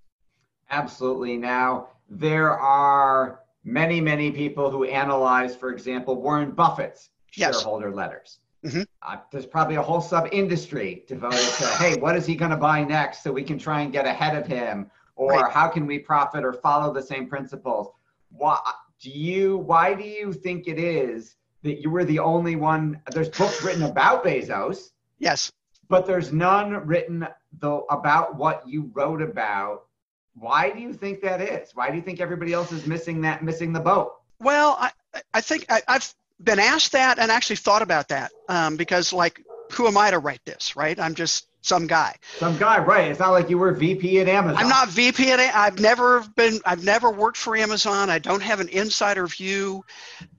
Absolutely. 0.71 1.37
Now, 1.37 1.89
there 2.09 2.59
are 2.59 3.41
many, 3.65 4.01
many 4.01 4.31
people 4.31 4.71
who 4.71 4.85
analyze, 4.85 5.57
for 5.57 5.73
example, 5.73 6.21
Warren 6.21 6.53
Buffett's 6.53 7.11
yes. 7.35 7.57
shareholder 7.57 7.91
letters. 7.91 8.39
Mm-hmm. 8.65 8.83
Uh, 9.03 9.17
there's 9.31 9.47
probably 9.47 9.77
a 9.77 9.83
whole 9.83 10.01
sub 10.01 10.29
industry 10.33 11.05
devoted 11.07 11.39
to, 11.39 11.67
hey, 11.79 11.97
what 11.97 12.17
is 12.17 12.25
he 12.25 12.35
going 12.35 12.51
to 12.51 12.57
buy 12.57 12.83
next 12.83 13.23
so 13.23 13.33
we 13.33 13.43
can 13.43 13.59
try 13.59 13.83
and 13.83 13.93
get 13.93 14.07
ahead 14.07 14.37
of 14.37 14.47
him? 14.47 14.91
Or 15.17 15.33
right. 15.33 15.53
how 15.53 15.69
can 15.69 15.87
we 15.87 15.99
profit 15.99 16.45
or 16.45 16.53
follow 16.53 16.93
the 16.93 17.03
same 17.03 17.29
principles? 17.29 17.89
Why 18.31 18.59
do 19.01 19.11
you, 19.11 19.59
why 19.59 19.95
do 19.95 20.03
you 20.05 20.33
think 20.33 20.67
it 20.67 20.79
is 20.79 21.37
that 21.63 21.81
you 21.81 21.91
were 21.91 22.05
the 22.05 22.19
only 22.19 22.57
one? 22.57 23.01
There's 23.13 23.29
books 23.29 23.63
written 23.63 23.83
about 23.83 24.25
Bezos. 24.25 24.93
Yes. 25.19 25.53
But 25.89 26.07
there's 26.07 26.33
none 26.33 26.87
written 26.87 27.29
though 27.61 27.85
about 27.91 28.37
what 28.37 28.67
you 28.67 28.91
wrote 28.95 29.23
about. 29.23 29.85
Why 30.35 30.71
do 30.71 30.81
you 30.81 30.93
think 30.93 31.21
that 31.23 31.41
is? 31.41 31.75
Why 31.75 31.91
do 31.91 31.97
you 31.97 32.03
think 32.03 32.21
everybody 32.21 32.53
else 32.53 32.73
is 32.73 32.87
missing 32.87 33.21
that, 33.23 33.43
missing 33.43 33.73
the 33.73 33.81
boat? 33.81 34.15
Well, 34.41 34.77
I, 34.79 34.91
I 35.33 35.41
think 35.41 35.67
I, 35.71 35.83
I've 35.87 36.13
been 36.43 36.59
asked 36.59 36.93
that 36.93 37.19
and 37.19 37.31
actually 37.31 37.57
thought 37.57 37.83
about 37.83 38.09
that 38.09 38.33
um, 38.49 38.77
because 38.77 39.13
like 39.13 39.41
who 39.73 39.87
am 39.87 39.97
i 39.97 40.11
to 40.11 40.19
write 40.19 40.45
this 40.45 40.77
right? 40.77 40.99
I'm 40.99 41.15
just 41.15 41.49
some 41.63 41.87
guy. 41.87 42.15
Some 42.37 42.59
guy 42.59 42.79
right. 42.79 43.11
It's 43.11 43.21
not 43.21 43.31
like 43.31 43.49
you 43.49 43.57
were 43.57 43.73
vp 43.73 44.21
at 44.21 44.29
amazon. 44.29 44.63
I'm 44.63 44.69
not 44.69 44.89
vp 44.89 45.31
at 45.31 45.41
i've 45.41 45.81
never 45.81 46.21
been 46.37 46.61
i've 46.67 46.85
never 46.85 47.11
worked 47.11 47.37
for 47.37 47.57
amazon. 47.57 48.11
I 48.11 48.19
don't 48.19 48.43
have 48.43 48.61
an 48.61 48.69
insider 48.69 49.27
view. 49.27 49.85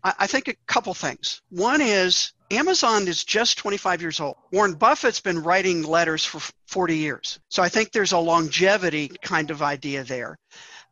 I, 0.04 0.14
I 0.20 0.28
think 0.28 0.48
a 0.48 0.56
couple 0.68 0.94
things. 0.94 1.42
One 1.50 1.82
is 1.82 2.34
amazon 2.52 3.08
is 3.08 3.24
just 3.24 3.58
25 3.58 4.02
years 4.02 4.20
old 4.20 4.36
warren 4.52 4.74
buffett's 4.74 5.20
been 5.20 5.42
writing 5.42 5.84
letters 5.84 6.24
for 6.24 6.40
40 6.68 6.98
years 6.98 7.40
so 7.50 7.64
i 7.64 7.70
think 7.70 7.92
there's 7.92 8.12
a 8.12 8.18
longevity 8.18 9.10
kind 9.22 9.52
of 9.52 9.62
idea 9.62 10.04
there 10.04 10.38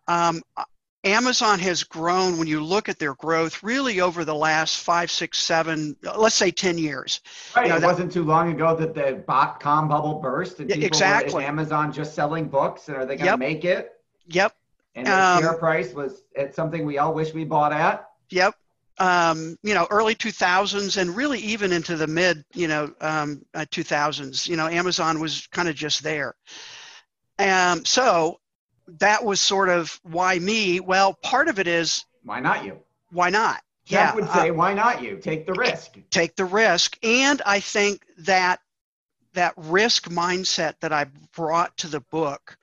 um, 0.08 0.42
Amazon 1.06 1.60
has 1.60 1.84
grown 1.84 2.38
when 2.38 2.48
you 2.48 2.64
look 2.64 2.88
at 2.88 2.98
their 2.98 3.14
growth 3.16 3.62
really 3.62 4.00
over 4.00 4.24
the 4.24 4.36
last 4.36 4.80
five, 4.80 5.12
six, 5.12 5.38
seven, 5.38 5.98
let's 6.18 6.36
say 6.36 6.50
10 6.50 6.78
years. 6.78 7.20
Right. 7.56 7.64
You 7.64 7.70
know, 7.70 7.78
it 7.78 7.80
that, 7.82 7.88
wasn't 7.88 8.12
too 8.12 8.24
long 8.24 8.52
ago 8.52 8.74
that 8.76 8.96
the 8.96 9.24
dot 9.28 9.60
com 9.60 9.90
bubble 9.90 10.20
burst 10.22 10.60
and 10.60 10.70
people 10.70 10.86
exactly. 10.86 11.34
were 11.34 11.42
Amazon 11.42 11.92
just 11.92 12.16
selling 12.16 12.48
books 12.48 12.88
and 12.88 12.96
are 12.96 13.06
they 13.06 13.18
going 13.18 13.20
to 13.20 13.26
yep. 13.26 13.40
make 13.40 13.66
it? 13.66 13.92
Yep. 14.28 14.56
And 14.96 15.08
the 15.08 15.22
um, 15.22 15.42
share 15.42 15.54
price 15.56 15.94
was 15.94 16.22
it's 16.36 16.56
something 16.56 16.86
we 16.86 16.98
all 16.98 17.14
wish 17.14 17.34
we 17.34 17.44
bought 17.44 17.74
at. 17.74 18.10
Yep. 18.30 18.56
Um, 19.00 19.58
you 19.64 19.74
know, 19.74 19.88
early 19.90 20.14
2000s 20.14 21.02
and 21.02 21.16
really 21.16 21.40
even 21.40 21.72
into 21.72 21.96
the 21.96 22.06
mid, 22.06 22.46
you 22.54 22.68
know, 22.68 22.94
um, 23.02 23.44
uh, 23.56 23.66
2000s, 23.72 24.48
you 24.48 24.56
know, 24.56 24.68
Amazon 24.68 25.20
was 25.20 25.48
kind 25.48 25.68
of 25.68 25.76
just 25.76 26.04
there. 26.04 26.36
Um, 27.40 27.84
so 27.86 28.40
that 28.88 29.24
was 29.24 29.42
sort 29.42 29.70
of 29.70 30.00
why 30.04 30.38
me. 30.38 30.80
Well, 30.80 31.14
part 31.24 31.48
of 31.48 31.60
it 31.60 31.68
is 31.68 32.06
why 32.24 32.40
not 32.40 32.64
you? 32.64 32.78
Why 33.12 33.30
not? 33.30 33.62
Jeff 33.86 34.14
yeah, 34.14 34.16
would 34.16 34.30
say, 34.30 34.50
uh, 34.50 34.54
why 34.54 34.74
not 34.74 35.02
you? 35.02 35.18
Take 35.18 35.46
the 35.46 35.54
risk. 35.54 35.98
Take 36.10 36.36
the 36.36 36.46
risk. 36.46 36.98
And 37.04 37.42
I 37.46 37.60
think 37.60 38.06
that 38.20 38.60
that 39.34 39.54
risk 39.58 40.10
mindset 40.10 40.76
that 40.80 40.94
I 40.94 41.08
brought 41.36 41.76
to 41.78 41.88
the 41.88 42.00
book 42.00 42.58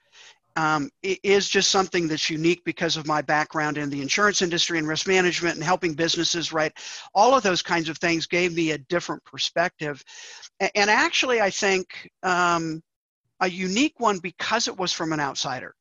um, 0.60 0.90
is 1.02 1.48
just 1.48 1.70
something 1.70 2.06
that's 2.06 2.28
unique 2.28 2.62
because 2.64 2.98
of 2.98 3.06
my 3.06 3.22
background 3.22 3.78
in 3.78 3.88
the 3.88 4.02
insurance 4.02 4.42
industry 4.42 4.78
and 4.78 4.86
risk 4.86 5.06
management 5.06 5.54
and 5.54 5.64
helping 5.64 5.94
businesses, 5.94 6.52
right? 6.52 6.70
All 7.14 7.34
of 7.34 7.42
those 7.42 7.62
kinds 7.62 7.88
of 7.88 7.96
things 7.96 8.26
gave 8.26 8.54
me 8.54 8.72
a 8.72 8.78
different 8.78 9.24
perspective. 9.24 10.04
And 10.74 10.90
actually, 10.90 11.40
I 11.40 11.48
think 11.48 12.10
um, 12.22 12.82
a 13.40 13.48
unique 13.48 13.98
one 13.98 14.18
because 14.18 14.68
it 14.68 14.76
was 14.76 14.92
from 14.92 15.14
an 15.14 15.20
outsider 15.20 15.74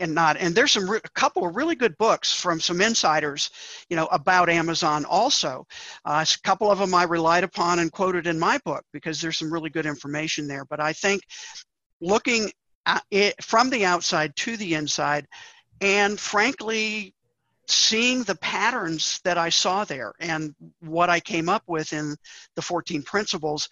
and 0.00 0.14
not 0.14 0.36
and 0.36 0.52
there's 0.52 0.72
some 0.72 0.88
a 0.88 1.00
couple 1.14 1.46
of 1.46 1.54
really 1.54 1.74
good 1.74 1.96
books 1.98 2.32
from 2.32 2.60
some 2.60 2.80
insiders 2.80 3.50
you 3.88 3.96
know 3.96 4.06
about 4.12 4.48
amazon 4.48 5.04
also 5.06 5.66
uh, 6.04 6.24
a 6.24 6.46
couple 6.46 6.70
of 6.70 6.78
them 6.78 6.94
i 6.94 7.02
relied 7.02 7.42
upon 7.42 7.80
and 7.80 7.90
quoted 7.90 8.28
in 8.28 8.38
my 8.38 8.58
book 8.64 8.84
because 8.92 9.20
there's 9.20 9.36
some 9.36 9.52
really 9.52 9.70
good 9.70 9.86
information 9.86 10.46
there 10.46 10.64
but 10.66 10.78
i 10.78 10.92
think 10.92 11.20
looking 12.00 12.48
at 12.88 13.04
it 13.10 13.42
from 13.42 13.70
the 13.70 13.84
outside 13.84 14.34
to 14.34 14.56
the 14.56 14.74
inside 14.74 15.26
and 15.80 16.18
frankly 16.18 17.14
seeing 17.68 18.22
the 18.24 18.34
patterns 18.36 19.20
that 19.24 19.38
i 19.38 19.48
saw 19.48 19.84
there 19.84 20.12
and 20.20 20.54
what 20.80 21.08
i 21.10 21.20
came 21.20 21.48
up 21.48 21.62
with 21.66 21.92
in 21.92 22.16
the 22.56 22.62
14 22.62 23.02
principles 23.02 23.68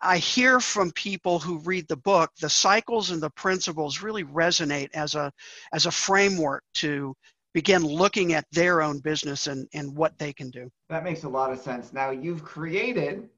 I 0.00 0.16
hear 0.16 0.60
from 0.60 0.90
people 0.92 1.38
who 1.38 1.58
read 1.58 1.86
the 1.88 1.96
book, 1.96 2.30
the 2.40 2.48
cycles 2.48 3.10
and 3.10 3.22
the 3.22 3.30
principles 3.30 4.00
really 4.00 4.24
resonate 4.24 4.88
as 4.94 5.14
a 5.14 5.30
as 5.72 5.84
a 5.84 5.90
framework 5.90 6.64
to 6.76 7.14
begin 7.52 7.84
looking 7.84 8.32
at 8.32 8.46
their 8.50 8.82
own 8.82 8.98
business 8.98 9.46
and, 9.46 9.68
and 9.74 9.94
what 9.94 10.18
they 10.18 10.32
can 10.32 10.50
do. 10.50 10.70
That 10.88 11.04
makes 11.04 11.22
a 11.22 11.28
lot 11.28 11.52
of 11.52 11.60
sense. 11.60 11.92
Now 11.92 12.10
you've 12.10 12.42
created, 12.42 13.28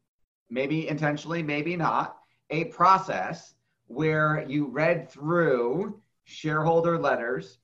maybe 0.48 0.88
intentionally, 0.88 1.42
maybe 1.42 1.76
not, 1.76 2.16
a 2.50 2.64
process 2.66 3.55
where 3.86 4.44
you 4.48 4.66
read 4.66 5.10
through 5.10 6.00
shareholder 6.24 6.98
letters, 6.98 7.58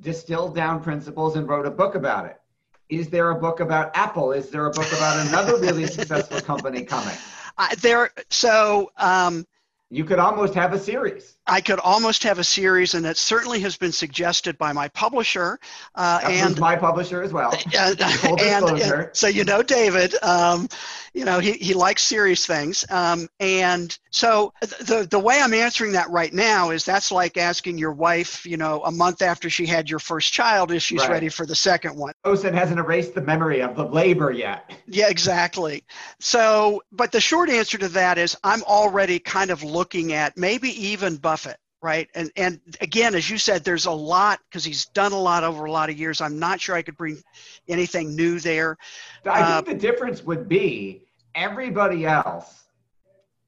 distilled 0.00 0.54
down 0.54 0.82
principles, 0.82 1.36
and 1.36 1.48
wrote 1.48 1.66
a 1.66 1.70
book 1.70 1.94
about 1.94 2.26
it. 2.26 2.40
Is 2.88 3.08
there 3.08 3.30
a 3.30 3.34
book 3.34 3.60
about 3.60 3.90
Apple? 3.94 4.32
Is 4.32 4.50
there 4.50 4.66
a 4.66 4.70
book 4.70 4.90
about 4.92 5.26
another 5.26 5.56
really 5.58 5.86
successful 5.98 6.40
company 6.40 6.84
coming? 6.84 7.16
I, 7.56 7.74
there, 7.76 8.10
so 8.30 8.92
um, 8.96 9.46
you 9.90 10.04
could 10.04 10.18
almost 10.18 10.52
have 10.54 10.74
a 10.74 10.78
series. 10.78 11.36
I 11.46 11.62
could 11.62 11.80
almost 11.80 12.22
have 12.22 12.38
a 12.38 12.44
series, 12.44 12.92
and 12.92 13.06
it 13.06 13.16
certainly 13.16 13.60
has 13.60 13.76
been 13.76 13.92
suggested 13.92 14.58
by 14.58 14.72
my 14.72 14.88
publisher. 14.88 15.58
Uh, 15.94 16.20
and 16.24 16.58
my 16.58 16.76
publisher 16.76 17.22
as 17.22 17.32
well. 17.32 17.52
and, 17.78 18.00
and, 18.00 19.08
so 19.12 19.28
you 19.28 19.44
know 19.44 19.62
David, 19.62 20.14
um, 20.22 20.68
you 21.18 21.24
know 21.24 21.40
he, 21.40 21.52
he 21.54 21.74
likes 21.74 22.02
serious 22.02 22.46
things, 22.46 22.84
um, 22.90 23.28
and 23.40 23.98
so 24.10 24.52
the 24.60 25.04
the 25.10 25.18
way 25.18 25.40
I'm 25.40 25.52
answering 25.52 25.90
that 25.92 26.08
right 26.10 26.32
now 26.32 26.70
is 26.70 26.84
that's 26.84 27.10
like 27.10 27.36
asking 27.36 27.76
your 27.76 27.90
wife, 27.90 28.46
you 28.46 28.56
know, 28.56 28.84
a 28.84 28.92
month 28.92 29.20
after 29.20 29.50
she 29.50 29.66
had 29.66 29.90
your 29.90 29.98
first 29.98 30.32
child, 30.32 30.70
if 30.70 30.80
she's 30.80 31.00
right. 31.00 31.10
ready 31.10 31.28
for 31.28 31.44
the 31.44 31.56
second 31.56 31.96
one. 31.96 32.14
Osen 32.24 32.54
hasn't 32.54 32.78
erased 32.78 33.16
the 33.16 33.20
memory 33.20 33.60
of 33.60 33.74
the 33.74 33.84
labor 33.84 34.30
yet. 34.30 34.72
Yeah, 34.86 35.08
exactly. 35.08 35.82
So, 36.20 36.84
but 36.92 37.10
the 37.10 37.20
short 37.20 37.50
answer 37.50 37.78
to 37.78 37.88
that 37.88 38.16
is 38.16 38.36
I'm 38.44 38.62
already 38.62 39.18
kind 39.18 39.50
of 39.50 39.64
looking 39.64 40.12
at 40.12 40.36
maybe 40.36 40.68
even 40.86 41.16
Buffett, 41.16 41.56
right? 41.82 42.08
And 42.14 42.30
and 42.36 42.60
again, 42.80 43.16
as 43.16 43.28
you 43.28 43.38
said, 43.38 43.64
there's 43.64 43.86
a 43.86 43.90
lot 43.90 44.38
because 44.48 44.64
he's 44.64 44.86
done 44.86 45.10
a 45.10 45.20
lot 45.20 45.42
over 45.42 45.64
a 45.64 45.72
lot 45.72 45.90
of 45.90 45.98
years. 45.98 46.20
I'm 46.20 46.38
not 46.38 46.60
sure 46.60 46.76
I 46.76 46.82
could 46.82 46.96
bring 46.96 47.20
anything 47.66 48.14
new 48.14 48.38
there. 48.38 48.76
I 49.24 49.40
uh, 49.40 49.62
think 49.62 49.80
the 49.80 49.86
difference 49.88 50.22
would 50.22 50.48
be 50.48 51.07
everybody 51.34 52.06
else, 52.06 52.64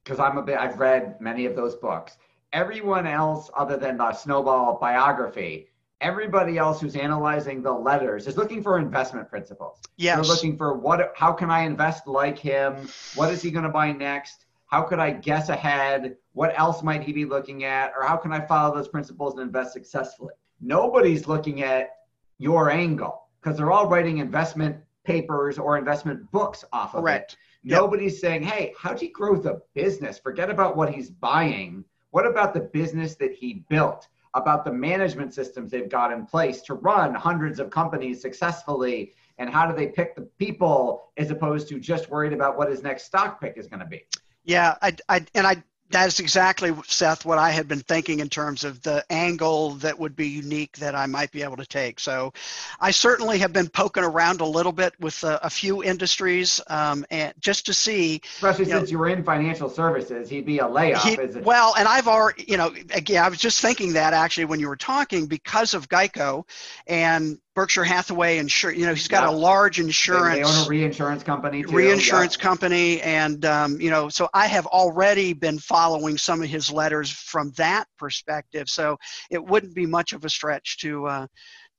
because 0.03 0.19
I'm 0.19 0.39
a 0.39 0.43
bit. 0.43 0.59
I've 0.59 0.79
read 0.79 1.21
many 1.21 1.47
of 1.47 1.57
those 1.57 1.77
books. 1.77 2.17
Everyone 2.53 3.07
else, 3.07 3.51
other 3.57 3.77
than 3.77 3.97
the 3.97 4.13
Snowball 4.13 4.79
biography, 4.81 5.69
everybody 6.01 6.59
else 6.59 6.81
who's 6.81 6.97
analyzing 6.97 7.63
the 7.63 7.73
letters 7.73 8.27
is 8.27 8.37
looking 8.37 8.63
for 8.63 8.79
investment 8.79 9.29
principles. 9.29 9.81
Yeah, 9.97 10.17
They're 10.17 10.25
looking 10.25 10.57
for 10.57 10.77
what 10.77 11.13
how 11.15 11.33
can 11.33 11.51
I 11.51 11.61
invest 11.61 12.07
like 12.07 12.39
him? 12.39 12.89
What 13.15 13.31
is 13.31 13.43
he 13.43 13.51
going 13.51 13.65
to 13.65 13.71
buy 13.71 13.93
next? 13.93 14.47
How 14.67 14.83
could 14.83 14.99
I 14.99 15.11
guess 15.11 15.49
ahead? 15.49 16.17
What 16.33 16.59
else 16.59 16.83
might 16.83 17.03
he 17.03 17.13
be 17.13 17.25
looking 17.25 17.65
at? 17.65 17.93
Or 17.97 18.05
how 18.05 18.17
can 18.17 18.33
I 18.33 18.41
follow 18.41 18.75
those 18.75 18.89
principles 18.89 19.35
and 19.35 19.43
invest 19.43 19.73
successfully? 19.73 20.35
Nobody's 20.61 21.27
looking 21.27 21.63
at 21.63 21.91
your 22.39 22.71
angle 22.71 23.27
because 23.41 23.57
they're 23.57 23.73
all 23.73 23.89
writing 23.89 24.19
investment 24.19 24.77
papers 25.05 25.59
or 25.59 25.77
investment 25.77 26.31
books 26.31 26.65
off 26.73 26.95
of 26.95 27.03
Correct. 27.03 27.33
it. 27.33 27.39
Nobody's 27.63 28.21
saying, 28.21 28.43
hey, 28.43 28.73
how'd 28.79 29.01
he 29.01 29.09
grow 29.09 29.37
the 29.37 29.61
business? 29.75 30.19
Forget 30.19 30.51
about 30.51 30.77
what 30.77 30.93
he's 30.93 31.11
buying. 31.11 31.85
What 32.11 32.27
about 32.27 32.55
the 32.55 32.61
business 32.61 33.17
that 33.17 33.33
he 33.33 33.65
built? 33.69 34.09
about 34.35 34.65
the 34.65 34.73
management 34.73 35.35
systems 35.35 35.71
they've 35.71 35.89
got 35.89 36.13
in 36.13 36.25
place 36.25 36.63
to 36.63 36.75
run 36.75 37.15
hundreds 37.15 37.59
of 37.59 37.71
companies 37.71 38.21
successfully 38.21 39.13
and 39.39 39.51
how 39.51 39.69
do 39.69 39.77
they 39.77 39.89
pick 39.89 40.15
the 40.15 40.23
people 40.39 41.11
as 41.17 41.31
opposed 41.31 41.69
to 41.69 41.81
just 41.81 42.11
worried 42.11 42.33
about 42.33 42.57
what 42.57 42.71
his 42.71 42.83
next 42.83 43.05
stock 43.05 43.41
pick 43.41 43.57
is 43.57 43.67
going 43.67 43.81
to 43.81 43.87
be 43.87 44.05
yeah 44.45 44.77
I, 44.83 44.95
I 45.09 45.25
and 45.35 45.47
i 45.47 45.63
that's 45.91 46.21
exactly 46.21 46.73
seth 46.87 47.25
what 47.25 47.39
i 47.39 47.51
had 47.51 47.69
been 47.69 47.81
thinking 47.81 48.21
in 48.21 48.29
terms 48.29 48.65
of 48.65 48.81
the 48.83 49.05
angle 49.11 49.71
that 49.75 49.99
would 49.99 50.17
be 50.17 50.29
unique 50.29 50.77
that 50.79 50.95
i 50.95 51.07
might 51.07 51.31
be 51.33 51.43
able 51.43 51.57
to 51.57 51.67
take. 51.67 52.01
So 52.01 52.33
i 52.81 52.91
certainly 52.91 53.39
have 53.39 53.53
been 53.53 53.69
poking 53.69 54.05
around 54.05 54.41
a 54.41 54.47
little 54.47 54.73
bit 54.73 54.95
with 55.01 55.23
a, 55.25 55.39
a 55.43 55.51
few 55.51 55.83
industries 55.83 56.61
um, 56.69 57.05
and 57.11 57.35
just 57.41 57.67
to 57.67 57.75
see 57.75 58.21
especially 58.37 58.67
you 58.67 58.71
since 58.73 58.91
know, 58.91 58.93
you 58.93 58.99
were 58.99 59.09
in 59.09 59.23
financial 59.23 59.69
services 59.69 60.29
he'd 60.31 60.47
be 60.47 60.59
a 60.59 60.69
layoff 60.69 61.03
he, 61.03 61.17
well 61.41 61.75
and 61.79 61.89
i've 61.89 62.09
already 62.09 62.45
you 62.47 62.57
know 62.57 62.73
again 62.95 63.23
i 63.23 63.29
was 63.29 63.39
just 63.39 63.61
thinking 63.61 63.93
that 63.95 64.15
actually 64.15 64.45
when 64.45 64.61
you 64.61 64.69
were 64.69 64.77
talking 64.77 65.27
because 65.27 65.75
of 65.75 65.89
geico 65.89 66.45
and 66.87 67.39
Berkshire 67.55 67.85
Hathaway 67.85 68.39
insure. 68.39 68.73
You 68.73 68.87
know, 68.87 68.95
he's 68.95 69.09
got 69.09 69.25
yeah. 69.25 69.31
a 69.31 69.37
large 69.37 69.81
insurance. 69.81 70.49
They, 70.49 70.61
own 70.61 70.67
a 70.67 70.69
reinsurance 70.69 71.23
company. 71.23 71.63
Too. 71.63 71.71
Reinsurance 71.71 72.37
yeah. 72.37 72.43
company, 72.43 73.01
and 73.03 73.45
um, 73.45 73.81
you 73.81 73.91
know, 73.91 74.09
so 74.09 74.29
I 74.33 74.47
have 74.47 74.67
already 74.67 75.33
been 75.33 75.59
following 75.59 76.17
some 76.17 76.43
of 76.43 76.49
his 76.49 76.71
letters 76.71 77.11
from 77.11 77.51
that 77.57 77.87
perspective. 77.99 78.69
So 78.69 78.97
it 79.31 79.45
wouldn't 79.45 79.75
be 79.75 79.87
much 79.87 80.13
of 80.13 80.25
a 80.25 80.31
stretch 80.31 80.79
to 80.79 81.07
uh, 81.07 81.27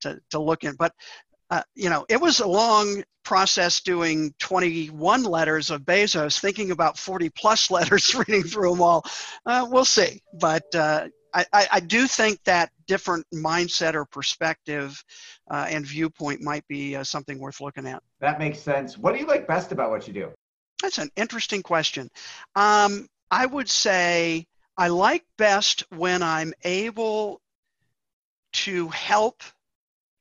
to 0.02 0.20
to 0.32 0.40
look 0.40 0.64
in. 0.66 0.76
But 0.76 0.94
uh, 1.50 1.64
you 1.76 1.90
know, 1.90 2.06
it 2.10 2.20
was 2.20 2.40
a 2.40 2.48
long 2.48 3.04
process 3.24 3.82
doing 3.82 4.34
21 4.40 5.24
letters 5.24 5.70
of 5.70 5.82
Bezos, 5.82 6.40
thinking 6.40 6.72
about 6.72 6.98
40 6.98 7.30
plus 7.30 7.70
letters, 7.72 8.16
reading 8.16 8.44
through 8.44 8.72
them 8.72 8.82
all. 8.82 9.06
Uh, 9.46 9.68
we'll 9.70 9.86
see. 9.86 10.22
But 10.40 10.64
uh, 10.76 11.08
I, 11.34 11.68
I, 11.72 11.80
do 11.80 12.08
think 12.08 12.44
that 12.44 12.72
different 12.88 13.26
mindset 13.34 13.94
or 13.94 14.06
perspective 14.06 15.02
uh, 15.50 15.66
and 15.70 15.86
viewpoint 15.86 16.42
might 16.42 16.68
be 16.68 16.96
uh, 16.96 17.04
something 17.04 17.40
worth 17.40 17.62
looking 17.62 17.88
at. 17.88 18.04
That 18.20 18.40
makes 18.40 18.60
sense. 18.60 18.98
What 18.98 19.14
do 19.14 19.20
you 19.20 19.26
like 19.26 19.48
best 19.48 19.72
about 19.72 19.92
what 19.92 20.08
you 20.08 20.14
do? 20.14 20.32
That's 20.82 20.98
an 20.98 21.10
interesting 21.16 21.62
question. 21.62 22.10
Um, 22.56 23.08
I 23.30 23.46
would 23.46 23.70
say 23.70 24.46
I 24.78 24.90
like 24.90 25.24
best 25.38 25.84
when 25.90 26.24
I'm 26.24 26.54
able 26.64 27.40
to 28.54 28.90
help 28.90 29.44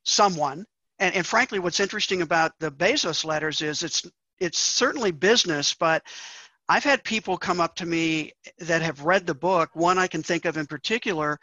someone. 0.03 0.65
And, 0.99 1.15
and 1.15 1.25
frankly, 1.25 1.59
what's 1.59 1.79
interesting 1.79 2.21
about 2.21 2.53
the 2.59 2.71
Bezos 2.71 3.25
letters 3.25 3.61
is 3.61 3.83
it's 3.83 4.05
it's 4.39 4.57
certainly 4.57 5.11
business, 5.11 5.75
but 5.75 6.03
I've 6.71 6.85
had 6.85 7.03
people 7.03 7.37
come 7.37 7.59
up 7.59 7.75
to 7.75 7.85
me 7.85 8.31
that 8.59 8.81
have 8.81 9.01
read 9.03 9.27
the 9.27 9.35
book. 9.35 9.71
One 9.73 9.97
I 9.97 10.07
can 10.07 10.23
think 10.23 10.45
of 10.45 10.55
in 10.55 10.65
particular, 10.65 11.37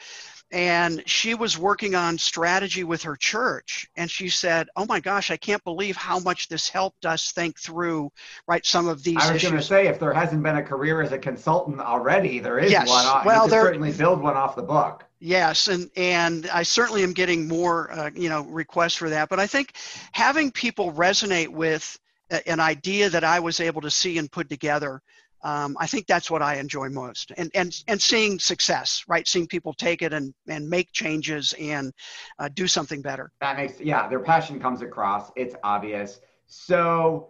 and 0.50 1.02
she 1.06 1.34
was 1.34 1.58
working 1.58 1.94
on 1.94 2.16
strategy 2.16 2.82
with 2.82 3.02
her 3.02 3.14
church 3.14 3.86
and 3.96 4.10
she 4.10 4.30
said 4.30 4.66
oh 4.76 4.86
my 4.86 4.98
gosh 4.98 5.30
i 5.30 5.36
can't 5.36 5.62
believe 5.62 5.94
how 5.94 6.18
much 6.20 6.48
this 6.48 6.70
helped 6.70 7.04
us 7.04 7.32
think 7.32 7.58
through 7.58 8.10
right 8.46 8.64
some 8.64 8.88
of 8.88 9.02
these 9.02 9.18
i 9.18 9.30
was 9.30 9.42
going 9.42 9.54
to 9.54 9.62
say 9.62 9.88
if 9.88 10.00
there 10.00 10.14
hasn't 10.14 10.42
been 10.42 10.56
a 10.56 10.62
career 10.62 11.02
as 11.02 11.12
a 11.12 11.18
consultant 11.18 11.80
already 11.80 12.38
there 12.38 12.58
is 12.58 12.70
yes. 12.70 12.88
one 12.88 13.26
well 13.26 13.44
you 13.44 13.50
there 13.50 13.62
certainly 13.62 13.92
build 13.92 14.22
one 14.22 14.36
off 14.36 14.56
the 14.56 14.62
book 14.62 15.04
yes 15.20 15.68
and 15.68 15.90
and 15.96 16.48
i 16.50 16.62
certainly 16.62 17.02
am 17.02 17.12
getting 17.12 17.46
more 17.46 17.92
uh, 17.92 18.10
you 18.14 18.30
know 18.30 18.42
requests 18.44 18.94
for 18.94 19.10
that 19.10 19.28
but 19.28 19.38
i 19.38 19.46
think 19.46 19.74
having 20.12 20.50
people 20.50 20.92
resonate 20.94 21.48
with 21.48 21.98
an 22.46 22.60
idea 22.60 23.10
that 23.10 23.24
I 23.24 23.40
was 23.40 23.60
able 23.60 23.80
to 23.82 23.90
see 23.90 24.18
and 24.18 24.30
put 24.30 24.48
together. 24.48 25.02
Um, 25.42 25.76
I 25.78 25.86
think 25.86 26.06
that's 26.06 26.30
what 26.30 26.42
I 26.42 26.56
enjoy 26.56 26.88
most, 26.88 27.30
and 27.36 27.50
and 27.54 27.72
and 27.86 28.02
seeing 28.02 28.40
success, 28.40 29.04
right? 29.06 29.26
Seeing 29.26 29.46
people 29.46 29.72
take 29.72 30.02
it 30.02 30.12
and 30.12 30.34
and 30.48 30.68
make 30.68 30.90
changes 30.92 31.54
and 31.60 31.92
uh, 32.40 32.48
do 32.54 32.66
something 32.66 33.02
better. 33.02 33.30
That 33.40 33.56
makes 33.56 33.80
yeah, 33.80 34.08
their 34.08 34.20
passion 34.20 34.58
comes 34.58 34.82
across. 34.82 35.30
It's 35.36 35.54
obvious. 35.62 36.20
So 36.46 37.28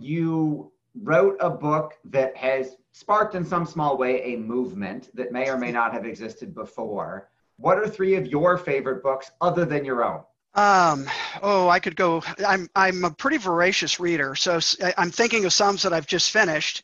you 0.00 0.72
wrote 1.02 1.36
a 1.40 1.50
book 1.50 1.94
that 2.06 2.36
has 2.36 2.76
sparked 2.92 3.36
in 3.36 3.44
some 3.44 3.64
small 3.64 3.96
way 3.96 4.34
a 4.34 4.36
movement 4.36 5.10
that 5.14 5.30
may 5.30 5.48
or 5.48 5.56
may 5.56 5.70
not 5.70 5.92
have 5.92 6.04
existed 6.04 6.54
before. 6.54 7.30
What 7.56 7.78
are 7.78 7.88
three 7.88 8.14
of 8.16 8.26
your 8.26 8.58
favorite 8.58 9.02
books 9.02 9.30
other 9.40 9.64
than 9.64 9.84
your 9.84 10.04
own? 10.04 10.22
Um, 10.58 11.08
oh, 11.40 11.68
I 11.68 11.78
could 11.78 11.94
go. 11.94 12.20
I'm 12.44 12.68
I'm 12.74 13.04
a 13.04 13.12
pretty 13.12 13.36
voracious 13.36 14.00
reader, 14.00 14.34
so 14.34 14.58
I'm 14.96 15.12
thinking 15.12 15.44
of 15.44 15.52
some 15.52 15.76
that 15.76 15.92
I've 15.92 16.08
just 16.08 16.32
finished, 16.32 16.82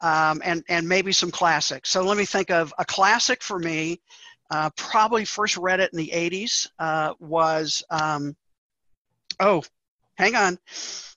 um, 0.00 0.42
and 0.44 0.64
and 0.68 0.88
maybe 0.88 1.12
some 1.12 1.30
classics. 1.30 1.90
So 1.90 2.02
let 2.02 2.16
me 2.16 2.24
think 2.24 2.50
of 2.50 2.74
a 2.78 2.84
classic 2.84 3.40
for 3.40 3.60
me. 3.60 4.00
Uh, 4.50 4.70
probably 4.76 5.24
first 5.24 5.56
read 5.56 5.78
it 5.78 5.92
in 5.92 5.98
the 5.98 6.10
'80s. 6.12 6.66
Uh, 6.80 7.14
was 7.20 7.84
um, 7.90 8.34
oh, 9.38 9.62
hang 10.16 10.34
on, 10.34 10.58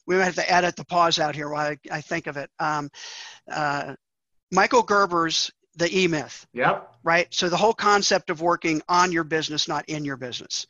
we 0.06 0.16
might 0.16 0.26
have 0.26 0.36
to 0.36 0.52
edit 0.52 0.76
the 0.76 0.86
pause 0.86 1.18
out 1.18 1.34
here 1.34 1.50
while 1.50 1.72
I, 1.72 1.78
I 1.90 2.02
think 2.02 2.28
of 2.28 2.38
it. 2.38 2.52
Um, 2.60 2.92
uh, 3.52 3.96
Michael 4.52 4.84
Gerber's 4.84 5.52
the 5.76 5.98
E 5.98 6.08
Myth. 6.08 6.46
Yep. 6.54 6.94
Right. 7.04 7.28
So 7.34 7.50
the 7.50 7.58
whole 7.58 7.74
concept 7.74 8.30
of 8.30 8.42
working 8.42 8.82
on 8.88 9.12
your 9.12 9.24
business, 9.24 9.68
not 9.68 9.88
in 9.88 10.06
your 10.06 10.18
business, 10.18 10.66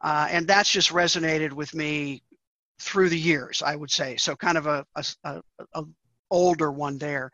uh, 0.00 0.28
and 0.30 0.46
that's 0.46 0.70
just 0.70 0.90
resonated 0.90 1.52
with 1.52 1.74
me 1.74 2.22
through 2.80 3.08
the 3.08 3.18
years. 3.18 3.62
I 3.62 3.76
would 3.76 3.90
say 3.90 4.16
so. 4.16 4.36
Kind 4.36 4.58
of 4.58 4.66
a, 4.66 4.84
a, 4.94 5.04
a, 5.24 5.42
a 5.74 5.84
older 6.30 6.70
one 6.70 6.98
there. 6.98 7.30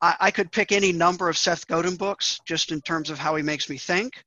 I, 0.00 0.16
I, 0.20 0.30
could 0.30 0.52
pick 0.52 0.72
any 0.72 0.92
number 0.92 1.28
of 1.28 1.38
Seth 1.38 1.66
Godin 1.66 1.96
books 1.96 2.38
just 2.46 2.70
in 2.70 2.80
terms 2.82 3.10
of 3.10 3.18
how 3.18 3.34
he 3.34 3.42
makes 3.42 3.70
me 3.70 3.78
think. 3.78 4.22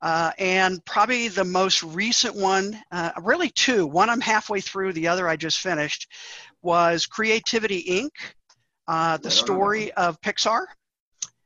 Uh, 0.00 0.30
and 0.38 0.84
probably 0.84 1.28
the 1.28 1.44
most 1.44 1.82
recent 1.82 2.34
one, 2.34 2.80
uh, 2.92 3.10
really 3.22 3.50
two. 3.50 3.86
One 3.86 4.10
I'm 4.10 4.20
halfway 4.20 4.60
through, 4.60 4.92
the 4.92 5.08
other 5.08 5.28
I 5.28 5.36
just 5.36 5.60
finished, 5.60 6.08
was 6.62 7.06
Creativity 7.06 7.82
Inc. 7.84 8.10
Uh, 8.86 9.16
the 9.18 9.30
story 9.30 9.92
of 9.92 10.20
Pixar 10.20 10.66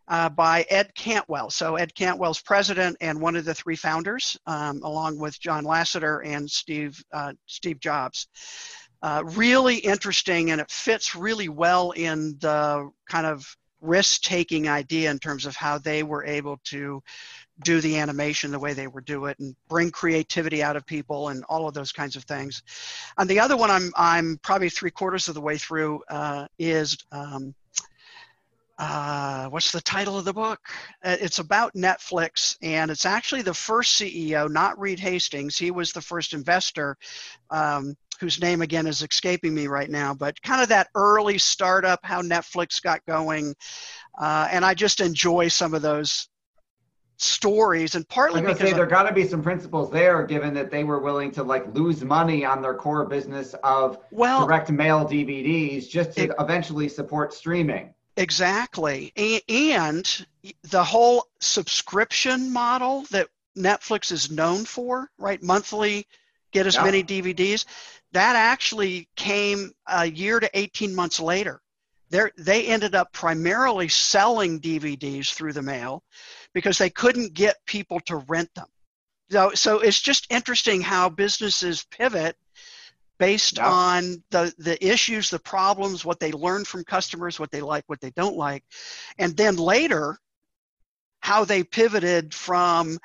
uh, 0.08 0.28
by 0.28 0.64
Ed 0.68 0.92
Catmull. 0.94 1.50
So 1.52 1.76
Ed 1.76 1.94
Catmull's 1.94 2.40
president 2.40 2.96
and 3.00 3.20
one 3.20 3.36
of 3.36 3.44
the 3.44 3.54
three 3.54 3.76
founders, 3.76 4.38
um, 4.46 4.80
along 4.82 5.18
with 5.18 5.40
John 5.40 5.64
Lasseter 5.64 6.26
and 6.26 6.50
Steve 6.50 7.02
uh, 7.12 7.32
Steve 7.46 7.80
Jobs. 7.80 8.28
Uh, 9.02 9.22
really 9.24 9.76
interesting, 9.76 10.52
and 10.52 10.60
it 10.60 10.70
fits 10.70 11.16
really 11.16 11.48
well 11.48 11.90
in 11.92 12.36
the 12.38 12.88
kind 13.08 13.26
of 13.26 13.44
risk-taking 13.80 14.68
idea 14.68 15.10
in 15.10 15.18
terms 15.18 15.44
of 15.44 15.56
how 15.56 15.76
they 15.76 16.04
were 16.04 16.24
able 16.24 16.60
to 16.62 17.02
do 17.64 17.80
the 17.80 17.98
animation 17.98 18.52
the 18.52 18.58
way 18.58 18.72
they 18.72 18.86
were 18.86 19.00
do 19.00 19.26
it 19.26 19.38
and 19.40 19.54
bring 19.68 19.90
creativity 19.90 20.62
out 20.62 20.76
of 20.76 20.86
people 20.86 21.28
and 21.28 21.44
all 21.48 21.66
of 21.66 21.74
those 21.74 21.92
kinds 21.92 22.16
of 22.16 22.24
things. 22.24 22.62
And 23.18 23.28
the 23.28 23.40
other 23.40 23.56
one 23.56 23.70
I'm 23.70 23.92
I'm 23.96 24.38
probably 24.42 24.68
three 24.68 24.90
quarters 24.90 25.28
of 25.28 25.34
the 25.34 25.40
way 25.40 25.58
through 25.58 26.02
uh, 26.08 26.46
is 26.58 26.96
um, 27.10 27.54
uh, 28.82 29.48
what's 29.50 29.70
the 29.70 29.80
title 29.80 30.18
of 30.18 30.24
the 30.24 30.32
book? 30.32 30.58
Uh, 31.04 31.16
it's 31.20 31.38
about 31.38 31.72
Netflix, 31.74 32.56
and 32.62 32.90
it's 32.90 33.06
actually 33.06 33.42
the 33.42 33.54
first 33.54 34.00
CEO, 34.00 34.50
not 34.50 34.76
Reed 34.76 34.98
Hastings. 34.98 35.56
He 35.56 35.70
was 35.70 35.92
the 35.92 36.00
first 36.00 36.32
investor, 36.32 36.96
um, 37.50 37.94
whose 38.18 38.40
name 38.40 38.60
again 38.60 38.88
is 38.88 39.00
escaping 39.00 39.54
me 39.54 39.68
right 39.68 39.88
now, 39.88 40.14
but 40.14 40.42
kind 40.42 40.60
of 40.60 40.68
that 40.70 40.88
early 40.96 41.38
startup, 41.38 42.00
how 42.02 42.22
Netflix 42.22 42.82
got 42.82 43.06
going. 43.06 43.54
Uh, 44.18 44.48
and 44.50 44.64
I 44.64 44.74
just 44.74 45.00
enjoy 45.00 45.46
some 45.46 45.74
of 45.74 45.82
those 45.82 46.28
stories 47.18 47.94
and 47.94 48.08
partly 48.08 48.40
because 48.40 48.58
say, 48.58 48.72
there 48.72 48.84
got 48.84 49.04
to 49.04 49.12
be 49.12 49.24
some 49.24 49.44
principles 49.44 49.92
there 49.92 50.26
given 50.26 50.52
that 50.52 50.72
they 50.72 50.82
were 50.82 50.98
willing 50.98 51.30
to 51.30 51.44
like 51.44 51.72
lose 51.72 52.02
money 52.02 52.44
on 52.44 52.60
their 52.60 52.74
core 52.74 53.06
business 53.06 53.54
of 53.62 53.98
well, 54.10 54.44
direct 54.44 54.72
mail 54.72 55.04
dvds 55.04 55.88
just 55.88 56.16
to 56.16 56.24
it, 56.24 56.30
eventually 56.40 56.88
support 56.88 57.32
streaming 57.32 57.94
Exactly. 58.16 59.12
And 59.48 60.26
the 60.64 60.84
whole 60.84 61.26
subscription 61.40 62.52
model 62.52 63.02
that 63.10 63.28
Netflix 63.56 64.12
is 64.12 64.30
known 64.30 64.64
for, 64.64 65.10
right? 65.18 65.42
Monthly, 65.42 66.06
get 66.52 66.66
as 66.66 66.74
yeah. 66.74 66.84
many 66.84 67.02
DVDs. 67.02 67.64
That 68.12 68.36
actually 68.36 69.08
came 69.16 69.72
a 69.86 70.06
year 70.06 70.40
to 70.40 70.50
18 70.52 70.94
months 70.94 71.20
later. 71.20 71.60
They're, 72.10 72.30
they 72.36 72.66
ended 72.66 72.94
up 72.94 73.12
primarily 73.12 73.88
selling 73.88 74.60
DVDs 74.60 75.32
through 75.32 75.54
the 75.54 75.62
mail 75.62 76.02
because 76.52 76.76
they 76.76 76.90
couldn't 76.90 77.32
get 77.32 77.64
people 77.64 78.00
to 78.00 78.16
rent 78.16 78.54
them. 78.54 78.68
So, 79.30 79.52
so 79.54 79.78
it's 79.78 80.00
just 80.00 80.26
interesting 80.30 80.82
how 80.82 81.08
businesses 81.08 81.86
pivot 81.90 82.36
based 83.22 83.58
yep. 83.58 83.66
on 83.66 84.20
the 84.30 84.52
the 84.58 84.84
issues 84.84 85.30
the 85.30 85.38
problems 85.38 86.04
what 86.04 86.18
they 86.18 86.32
learn 86.32 86.64
from 86.64 86.82
customers 86.82 87.38
what 87.38 87.52
they 87.52 87.60
like 87.60 87.84
what 87.86 88.00
they 88.00 88.10
don't 88.10 88.36
like. 88.36 88.64
And 89.16 89.36
then 89.36 89.54
later 89.54 90.18
how 91.20 91.44
they 91.44 91.62
pivoted 91.62 92.34
from 92.34 92.98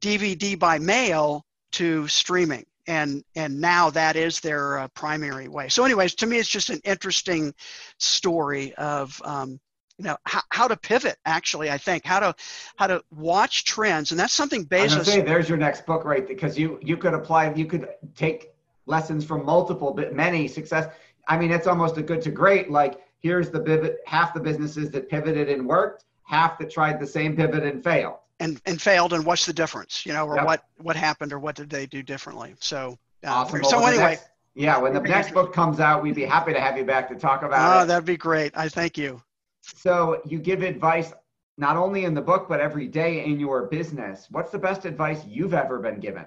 dvd 0.00 0.56
by 0.56 0.78
mail 0.78 1.44
to 1.72 2.06
streaming. 2.06 2.64
And 2.86 3.24
and 3.34 3.60
now 3.60 3.90
that 3.90 4.14
is 4.14 4.38
their 4.38 4.78
uh, 4.78 4.88
primary 4.94 5.48
way. 5.48 5.68
So 5.68 5.84
anyways 5.84 6.14
to 6.16 6.26
me 6.26 6.36
it's 6.38 6.48
just 6.48 6.70
an 6.70 6.80
interesting 6.84 7.52
story 7.98 8.72
of 8.74 9.20
um, 9.24 9.58
you 9.98 10.04
know 10.04 10.16
how, 10.26 10.42
how 10.50 10.68
to 10.68 10.76
pivot 10.76 11.16
actually 11.24 11.70
i 11.72 11.76
think. 11.76 12.04
How 12.04 12.20
to 12.20 12.36
how 12.76 12.86
to 12.86 13.02
watch 13.10 13.64
trends. 13.64 14.12
And 14.12 14.20
that's 14.20 14.32
something 14.32 14.64
bezos 14.64 15.06
say 15.06 15.22
there's 15.22 15.48
your 15.48 15.58
next 15.58 15.86
book 15.86 16.04
right 16.04 16.26
because 16.28 16.56
you 16.56 16.78
you 16.80 16.96
could 16.96 17.14
apply 17.14 17.52
you 17.54 17.66
could 17.66 17.88
take 18.14 18.50
lessons 18.90 19.24
from 19.24 19.44
multiple 19.44 19.92
but 19.92 20.14
many 20.14 20.46
success 20.46 20.92
i 21.28 21.38
mean 21.38 21.50
it's 21.50 21.66
almost 21.66 21.96
a 21.96 22.02
good 22.02 22.20
to 22.20 22.30
great 22.30 22.70
like 22.70 23.00
here's 23.20 23.50
the 23.50 23.60
pivot 23.60 23.98
half 24.06 24.34
the 24.34 24.40
businesses 24.40 24.90
that 24.90 25.08
pivoted 25.08 25.48
and 25.48 25.66
worked 25.66 26.04
half 26.24 26.58
that 26.58 26.70
tried 26.70 27.00
the 27.00 27.06
same 27.06 27.34
pivot 27.36 27.62
and 27.62 27.82
failed 27.82 28.18
and 28.40 28.60
and 28.66 28.80
failed 28.82 29.12
and 29.12 29.24
what's 29.24 29.46
the 29.46 29.52
difference 29.52 30.04
you 30.04 30.12
know 30.12 30.26
or 30.26 30.36
yep. 30.36 30.44
what 30.44 30.64
what 30.78 30.96
happened 30.96 31.32
or 31.32 31.38
what 31.38 31.54
did 31.54 31.70
they 31.70 31.86
do 31.86 32.02
differently 32.02 32.54
so 32.58 32.98
uh, 33.24 33.30
awesome. 33.30 33.64
so 33.64 33.84
anyway 33.86 34.10
next, 34.10 34.28
yeah 34.54 34.76
when 34.76 34.92
the 34.92 35.00
next 35.00 35.32
book 35.32 35.52
comes 35.52 35.80
out 35.80 36.02
we'd 36.02 36.14
be 36.14 36.24
happy 36.24 36.52
to 36.52 36.60
have 36.60 36.76
you 36.76 36.84
back 36.84 37.08
to 37.08 37.14
talk 37.14 37.42
about 37.42 37.78
oh, 37.78 37.84
it 37.84 37.86
that'd 37.86 38.04
be 38.04 38.16
great 38.16 38.52
i 38.56 38.68
thank 38.68 38.98
you 38.98 39.22
so 39.62 40.20
you 40.26 40.38
give 40.38 40.62
advice 40.62 41.12
not 41.60 41.76
only 41.76 42.06
in 42.06 42.14
the 42.14 42.22
book, 42.22 42.48
but 42.48 42.58
every 42.58 42.88
day 42.88 43.22
in 43.24 43.38
your 43.38 43.66
business. 43.66 44.26
What's 44.30 44.50
the 44.50 44.58
best 44.58 44.86
advice 44.86 45.24
you've 45.26 45.52
ever 45.52 45.78
been 45.78 46.00
given? 46.00 46.24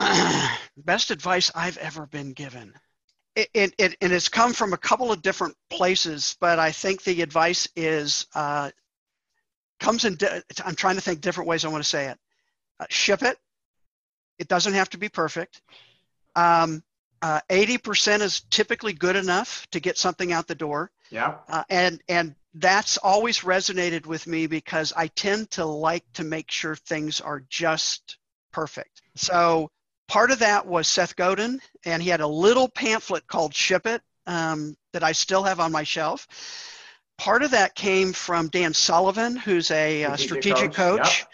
best 0.76 1.10
advice 1.10 1.50
I've 1.54 1.76
ever 1.78 2.06
been 2.06 2.32
given. 2.32 2.72
It, 3.34 3.48
it, 3.54 3.74
it, 3.78 3.96
and 4.00 4.12
it's 4.12 4.28
come 4.28 4.52
from 4.52 4.72
a 4.72 4.78
couple 4.78 5.10
of 5.10 5.22
different 5.22 5.56
places, 5.70 6.36
but 6.40 6.58
I 6.58 6.70
think 6.70 7.02
the 7.02 7.22
advice 7.22 7.66
is 7.76 8.26
uh, 8.34 8.70
comes 9.80 10.04
in. 10.04 10.16
Di- 10.16 10.42
I'm 10.64 10.74
trying 10.74 10.96
to 10.96 11.00
think 11.00 11.20
different 11.20 11.48
ways 11.48 11.64
I 11.64 11.68
want 11.68 11.82
to 11.82 11.88
say 11.88 12.08
it. 12.08 12.18
Uh, 12.78 12.86
ship 12.90 13.22
it. 13.22 13.38
It 14.38 14.48
doesn't 14.48 14.74
have 14.74 14.90
to 14.90 14.98
be 14.98 15.08
perfect. 15.08 15.62
Um, 16.34 16.82
uh, 17.22 17.40
80% 17.48 18.20
is 18.20 18.40
typically 18.50 18.92
good 18.92 19.14
enough 19.14 19.66
to 19.70 19.78
get 19.78 19.96
something 19.96 20.32
out 20.32 20.48
the 20.48 20.54
door. 20.54 20.90
Yeah. 21.10 21.36
Uh, 21.48 21.62
and 21.70 22.02
and 22.08 22.34
that's 22.54 22.98
always 22.98 23.40
resonated 23.40 24.06
with 24.06 24.26
me 24.26 24.46
because 24.46 24.92
I 24.94 25.06
tend 25.06 25.50
to 25.52 25.64
like 25.64 26.04
to 26.14 26.24
make 26.24 26.50
sure 26.50 26.74
things 26.74 27.20
are 27.20 27.44
just 27.48 28.18
perfect. 28.52 29.02
So 29.14 29.70
part 30.12 30.30
of 30.30 30.40
that 30.40 30.66
was 30.66 30.88
Seth 30.88 31.16
Godin, 31.16 31.58
and 31.86 32.02
he 32.02 32.10
had 32.10 32.20
a 32.20 32.26
little 32.26 32.68
pamphlet 32.68 33.26
called 33.26 33.54
Ship 33.54 33.86
It 33.86 34.02
um, 34.26 34.76
that 34.92 35.02
I 35.02 35.12
still 35.12 35.42
have 35.42 35.58
on 35.58 35.72
my 35.72 35.84
shelf. 35.84 36.28
Part 37.16 37.42
of 37.42 37.50
that 37.52 37.74
came 37.74 38.12
from 38.12 38.48
Dan 38.48 38.74
Sullivan, 38.74 39.36
who's 39.36 39.70
a 39.70 40.04
uh, 40.04 40.16
strategic, 40.16 40.74
coach. 40.74 41.00
coach. 41.00 41.18
Yep. 41.20 41.28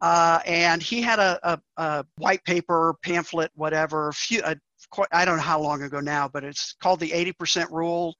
Uh, 0.00 0.38
and 0.46 0.82
he 0.82 1.02
had 1.02 1.18
a, 1.18 1.38
a, 1.42 1.60
a, 1.76 2.06
white 2.16 2.42
paper 2.44 2.94
pamphlet, 3.04 3.50
whatever, 3.54 4.10
few, 4.12 4.40
a, 4.46 4.56
I 5.12 5.26
don't 5.26 5.36
know 5.36 5.42
how 5.42 5.60
long 5.60 5.82
ago 5.82 6.00
now, 6.00 6.26
but 6.26 6.42
it's 6.42 6.72
called 6.80 7.00
the 7.00 7.10
80% 7.10 7.70
rule. 7.70 8.14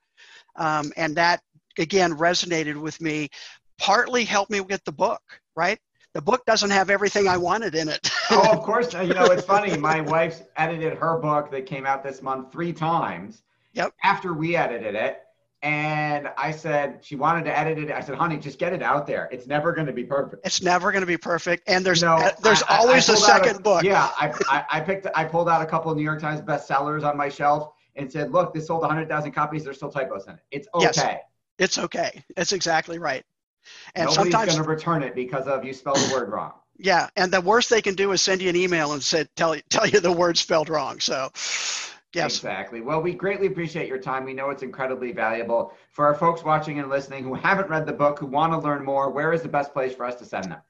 Um, 0.57 0.93
and 0.99 1.17
that, 1.17 1.41
again, 1.79 2.13
resonated 2.13 2.79
with 2.79 3.01
me, 3.01 3.31
partly 3.79 4.25
helped 4.25 4.51
me 4.51 4.63
get 4.63 4.85
the 4.85 4.93
book, 4.93 5.23
right? 5.57 5.79
The 6.15 6.21
book 6.21 6.45
doesn't 6.45 6.71
have 6.71 6.91
everything 6.91 7.27
I 7.27 7.39
wanted 7.39 7.75
in 7.75 7.89
it. 7.89 8.11
oh, 8.31 8.51
of 8.53 8.63
course. 8.65 8.93
You 8.93 9.15
know, 9.15 9.27
it's 9.27 9.45
funny. 9.45 9.77
My 9.79 10.01
wife's 10.01 10.43
edited 10.57 10.99
her 10.99 11.19
book 11.19 11.51
that 11.53 11.65
came 11.65 11.87
out 11.87 12.03
this 12.03 12.21
month 12.23 12.53
three 12.53 12.73
times. 12.73 13.43
Yep. 13.73 13.95
After 14.03 14.35
we 14.35 14.57
edited 14.57 14.95
it. 14.95 15.19
And 15.63 16.29
I 16.37 16.51
said, 16.51 16.99
she 17.03 17.15
wanted 17.15 17.45
to 17.45 17.57
edit 17.57 17.79
it. 17.79 17.93
I 17.93 18.01
said, 18.01 18.17
honey, 18.17 18.37
just 18.37 18.59
get 18.59 18.73
it 18.73 18.83
out 18.83 19.07
there. 19.07 19.29
It's 19.31 19.47
never 19.47 19.73
going 19.73 19.87
to 19.87 19.93
be 19.93 20.03
perfect. 20.03 20.45
It's 20.45 20.61
never 20.61 20.91
going 20.91 21.03
to 21.03 21.07
be 21.07 21.17
perfect. 21.17 21.69
And 21.69 21.87
there's, 21.87 22.03
no, 22.03 22.17
know, 22.17 22.25
uh, 22.25 22.31
there's 22.43 22.65
I, 22.65 22.79
always 22.79 23.09
I 23.09 23.15
a 23.15 23.17
second 23.17 23.57
a, 23.57 23.61
book. 23.61 23.85
Yeah. 23.85 24.11
I, 24.19 24.33
I, 24.49 24.65
I 24.71 24.81
picked, 24.81 25.07
I 25.15 25.25
pulled 25.25 25.49
out 25.49 25.63
a 25.63 25.67
couple 25.67 25.91
of 25.91 25.97
New 25.97 26.03
York 26.03 26.21
Times 26.21 26.41
bestsellers 26.41 27.05
on 27.09 27.17
my 27.17 27.29
shelf 27.29 27.75
and 27.95 28.11
said, 28.11 28.33
look, 28.33 28.53
this 28.53 28.67
sold 28.67 28.81
100,000 28.81 29.31
copies. 29.31 29.63
There's 29.63 29.77
still 29.77 29.91
typos 29.91 30.27
in 30.27 30.35
it. 30.35 30.41
It's 30.51 30.69
okay. 30.75 30.85
Yes, 30.85 31.17
it's 31.59 31.79
okay. 31.79 32.25
It's 32.37 32.53
exactly 32.53 32.99
right. 32.99 33.25
And 33.95 34.07
Nobody's 34.07 34.33
sometimes 34.33 34.53
going 34.53 34.65
to 34.65 34.69
return 34.69 35.03
it 35.03 35.15
because 35.15 35.47
of 35.47 35.65
you 35.65 35.73
spelled 35.73 35.99
the 35.99 36.13
word 36.13 36.31
wrong. 36.31 36.53
Yeah, 36.79 37.09
and 37.17 37.33
the 37.33 37.41
worst 37.41 37.71
they 37.71 37.83
can 37.83 37.95
do 37.95 38.13
is 38.13 38.23
send 38.23 38.43
you 38.43 38.49
an 38.49 38.57
email 38.57 38.93
and 38.93 39.03
say 39.03 39.27
tell 39.37 39.57
tell 39.69 39.87
you 39.87 40.01
the 40.01 40.13
word 40.13 40.37
spelled 40.39 40.69
wrong. 40.69 41.01
So, 41.01 41.31
yes, 42.13 42.37
exactly. 42.37 42.81
Well, 42.81 43.01
we 43.01 43.13
greatly 43.13 43.47
appreciate 43.47 43.89
your 43.89 43.99
time. 43.99 44.25
We 44.25 44.35
know 44.35 44.51
it's 44.51 44.63
incredibly 44.63 45.13
valuable 45.13 45.75
for 45.91 46.07
our 46.07 46.15
folks 46.15 46.43
watching 46.43 46.79
and 46.79 46.89
listening 46.89 47.25
who 47.25 47.35
haven't 47.35 47.69
read 47.69 47.87
the 47.87 47.93
book, 47.93 48.19
who 48.19 48.27
want 48.27 48.53
to 48.53 48.59
learn 48.59 48.85
more. 48.85 49.11
Where 49.11 49.33
is 49.33 49.43
the 49.43 49.49
best 49.49 49.73
place 49.73 49.95
for 49.95 50.05
us 50.05 50.17
to 50.17 50.25
send 50.25 50.47
them? 50.47 50.61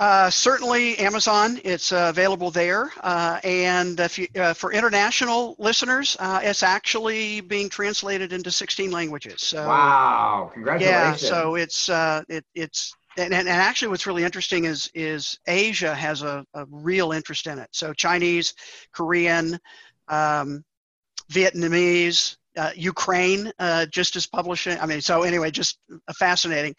Uh, 0.00 0.28
certainly 0.28 0.98
Amazon, 0.98 1.60
it's 1.62 1.92
uh, 1.92 2.06
available 2.10 2.50
there. 2.50 2.92
Uh, 3.00 3.38
and 3.44 4.00
you, 4.16 4.26
uh, 4.36 4.52
for 4.52 4.72
international 4.72 5.54
listeners, 5.58 6.16
uh, 6.18 6.40
it's 6.42 6.64
actually 6.64 7.40
being 7.40 7.68
translated 7.68 8.32
into 8.32 8.50
16 8.50 8.90
languages. 8.90 9.40
So, 9.40 9.68
wow, 9.68 10.50
congratulations. 10.52 11.22
Yeah, 11.22 11.28
so 11.28 11.54
it's, 11.54 11.88
uh, 11.88 12.22
it, 12.28 12.44
it's, 12.56 12.92
and, 13.16 13.32
and, 13.32 13.48
actually 13.48 13.88
what's 13.88 14.08
really 14.08 14.24
interesting 14.24 14.64
is, 14.64 14.90
is 14.94 15.38
Asia 15.46 15.94
has 15.94 16.22
a, 16.22 16.44
a 16.54 16.66
real 16.68 17.12
interest 17.12 17.46
in 17.46 17.60
it. 17.60 17.68
So 17.70 17.92
Chinese, 17.92 18.54
Korean, 18.92 19.56
um, 20.08 20.64
Vietnamese, 21.30 22.36
Ukraine 22.74 23.52
just 23.90 24.16
is 24.16 24.26
publishing. 24.26 24.76
I 24.80 24.86
mean, 24.86 25.00
so 25.00 25.22
anyway, 25.22 25.52
just 25.52 25.78
fascinating. 26.18 26.74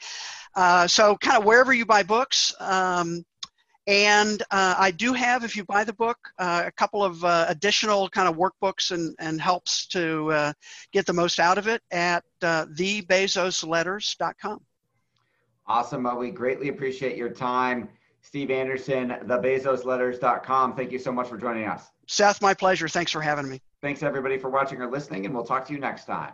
Uh, 0.56 0.88
so 0.88 1.18
kind 1.18 1.38
of 1.38 1.46
wherever 1.46 1.74
you 1.74 1.86
buy 1.86 2.02
books. 2.04 2.54
Um, 2.60 3.26
and 3.88 4.42
uh, 4.50 4.74
I 4.78 4.92
do 4.92 5.14
have, 5.14 5.44
if 5.44 5.56
you 5.56 5.64
buy 5.64 5.84
the 5.84 5.94
book, 5.94 6.18
uh, 6.40 6.64
a 6.66 6.72
couple 6.72 7.04
of 7.04 7.24
uh, 7.24 7.46
additional 7.48 8.10
kind 8.10 8.28
of 8.28 8.36
workbooks 8.36 8.90
and, 8.92 9.16
and 9.20 9.40
helps 9.40 9.86
to 9.88 10.32
uh, 10.32 10.54
get 10.92 11.06
the 11.06 11.14
most 11.14 11.40
out 11.40 11.60
of 11.60 11.68
it 11.68 11.84
at 11.92 12.24
thebezosletters.com. 12.42 14.62
Awesome. 15.68 16.04
Well, 16.04 16.18
we 16.18 16.30
greatly 16.32 16.70
appreciate 16.70 17.18
your 17.18 17.30
time. 17.30 17.90
Steve 18.22 18.50
Anderson, 18.50 19.10
thebezosletters.com. 19.26 20.76
Thank 20.76 20.92
you 20.92 20.98
so 20.98 21.12
much 21.12 21.28
for 21.28 21.38
joining 21.38 21.66
us. 21.66 21.92
Seth, 22.08 22.42
my 22.42 22.56
pleasure. 22.56 22.88
Thanks 22.88 23.12
for 23.12 23.22
having 23.22 23.48
me. 23.48 23.62
Thanks, 23.82 24.02
everybody, 24.02 24.40
for 24.40 24.50
watching 24.50 24.82
or 24.82 24.90
listening, 24.90 25.26
and 25.26 25.36
we'll 25.36 25.46
talk 25.46 25.68
to 25.68 25.74
you 25.74 25.80
next 25.80 26.06
time. 26.06 26.34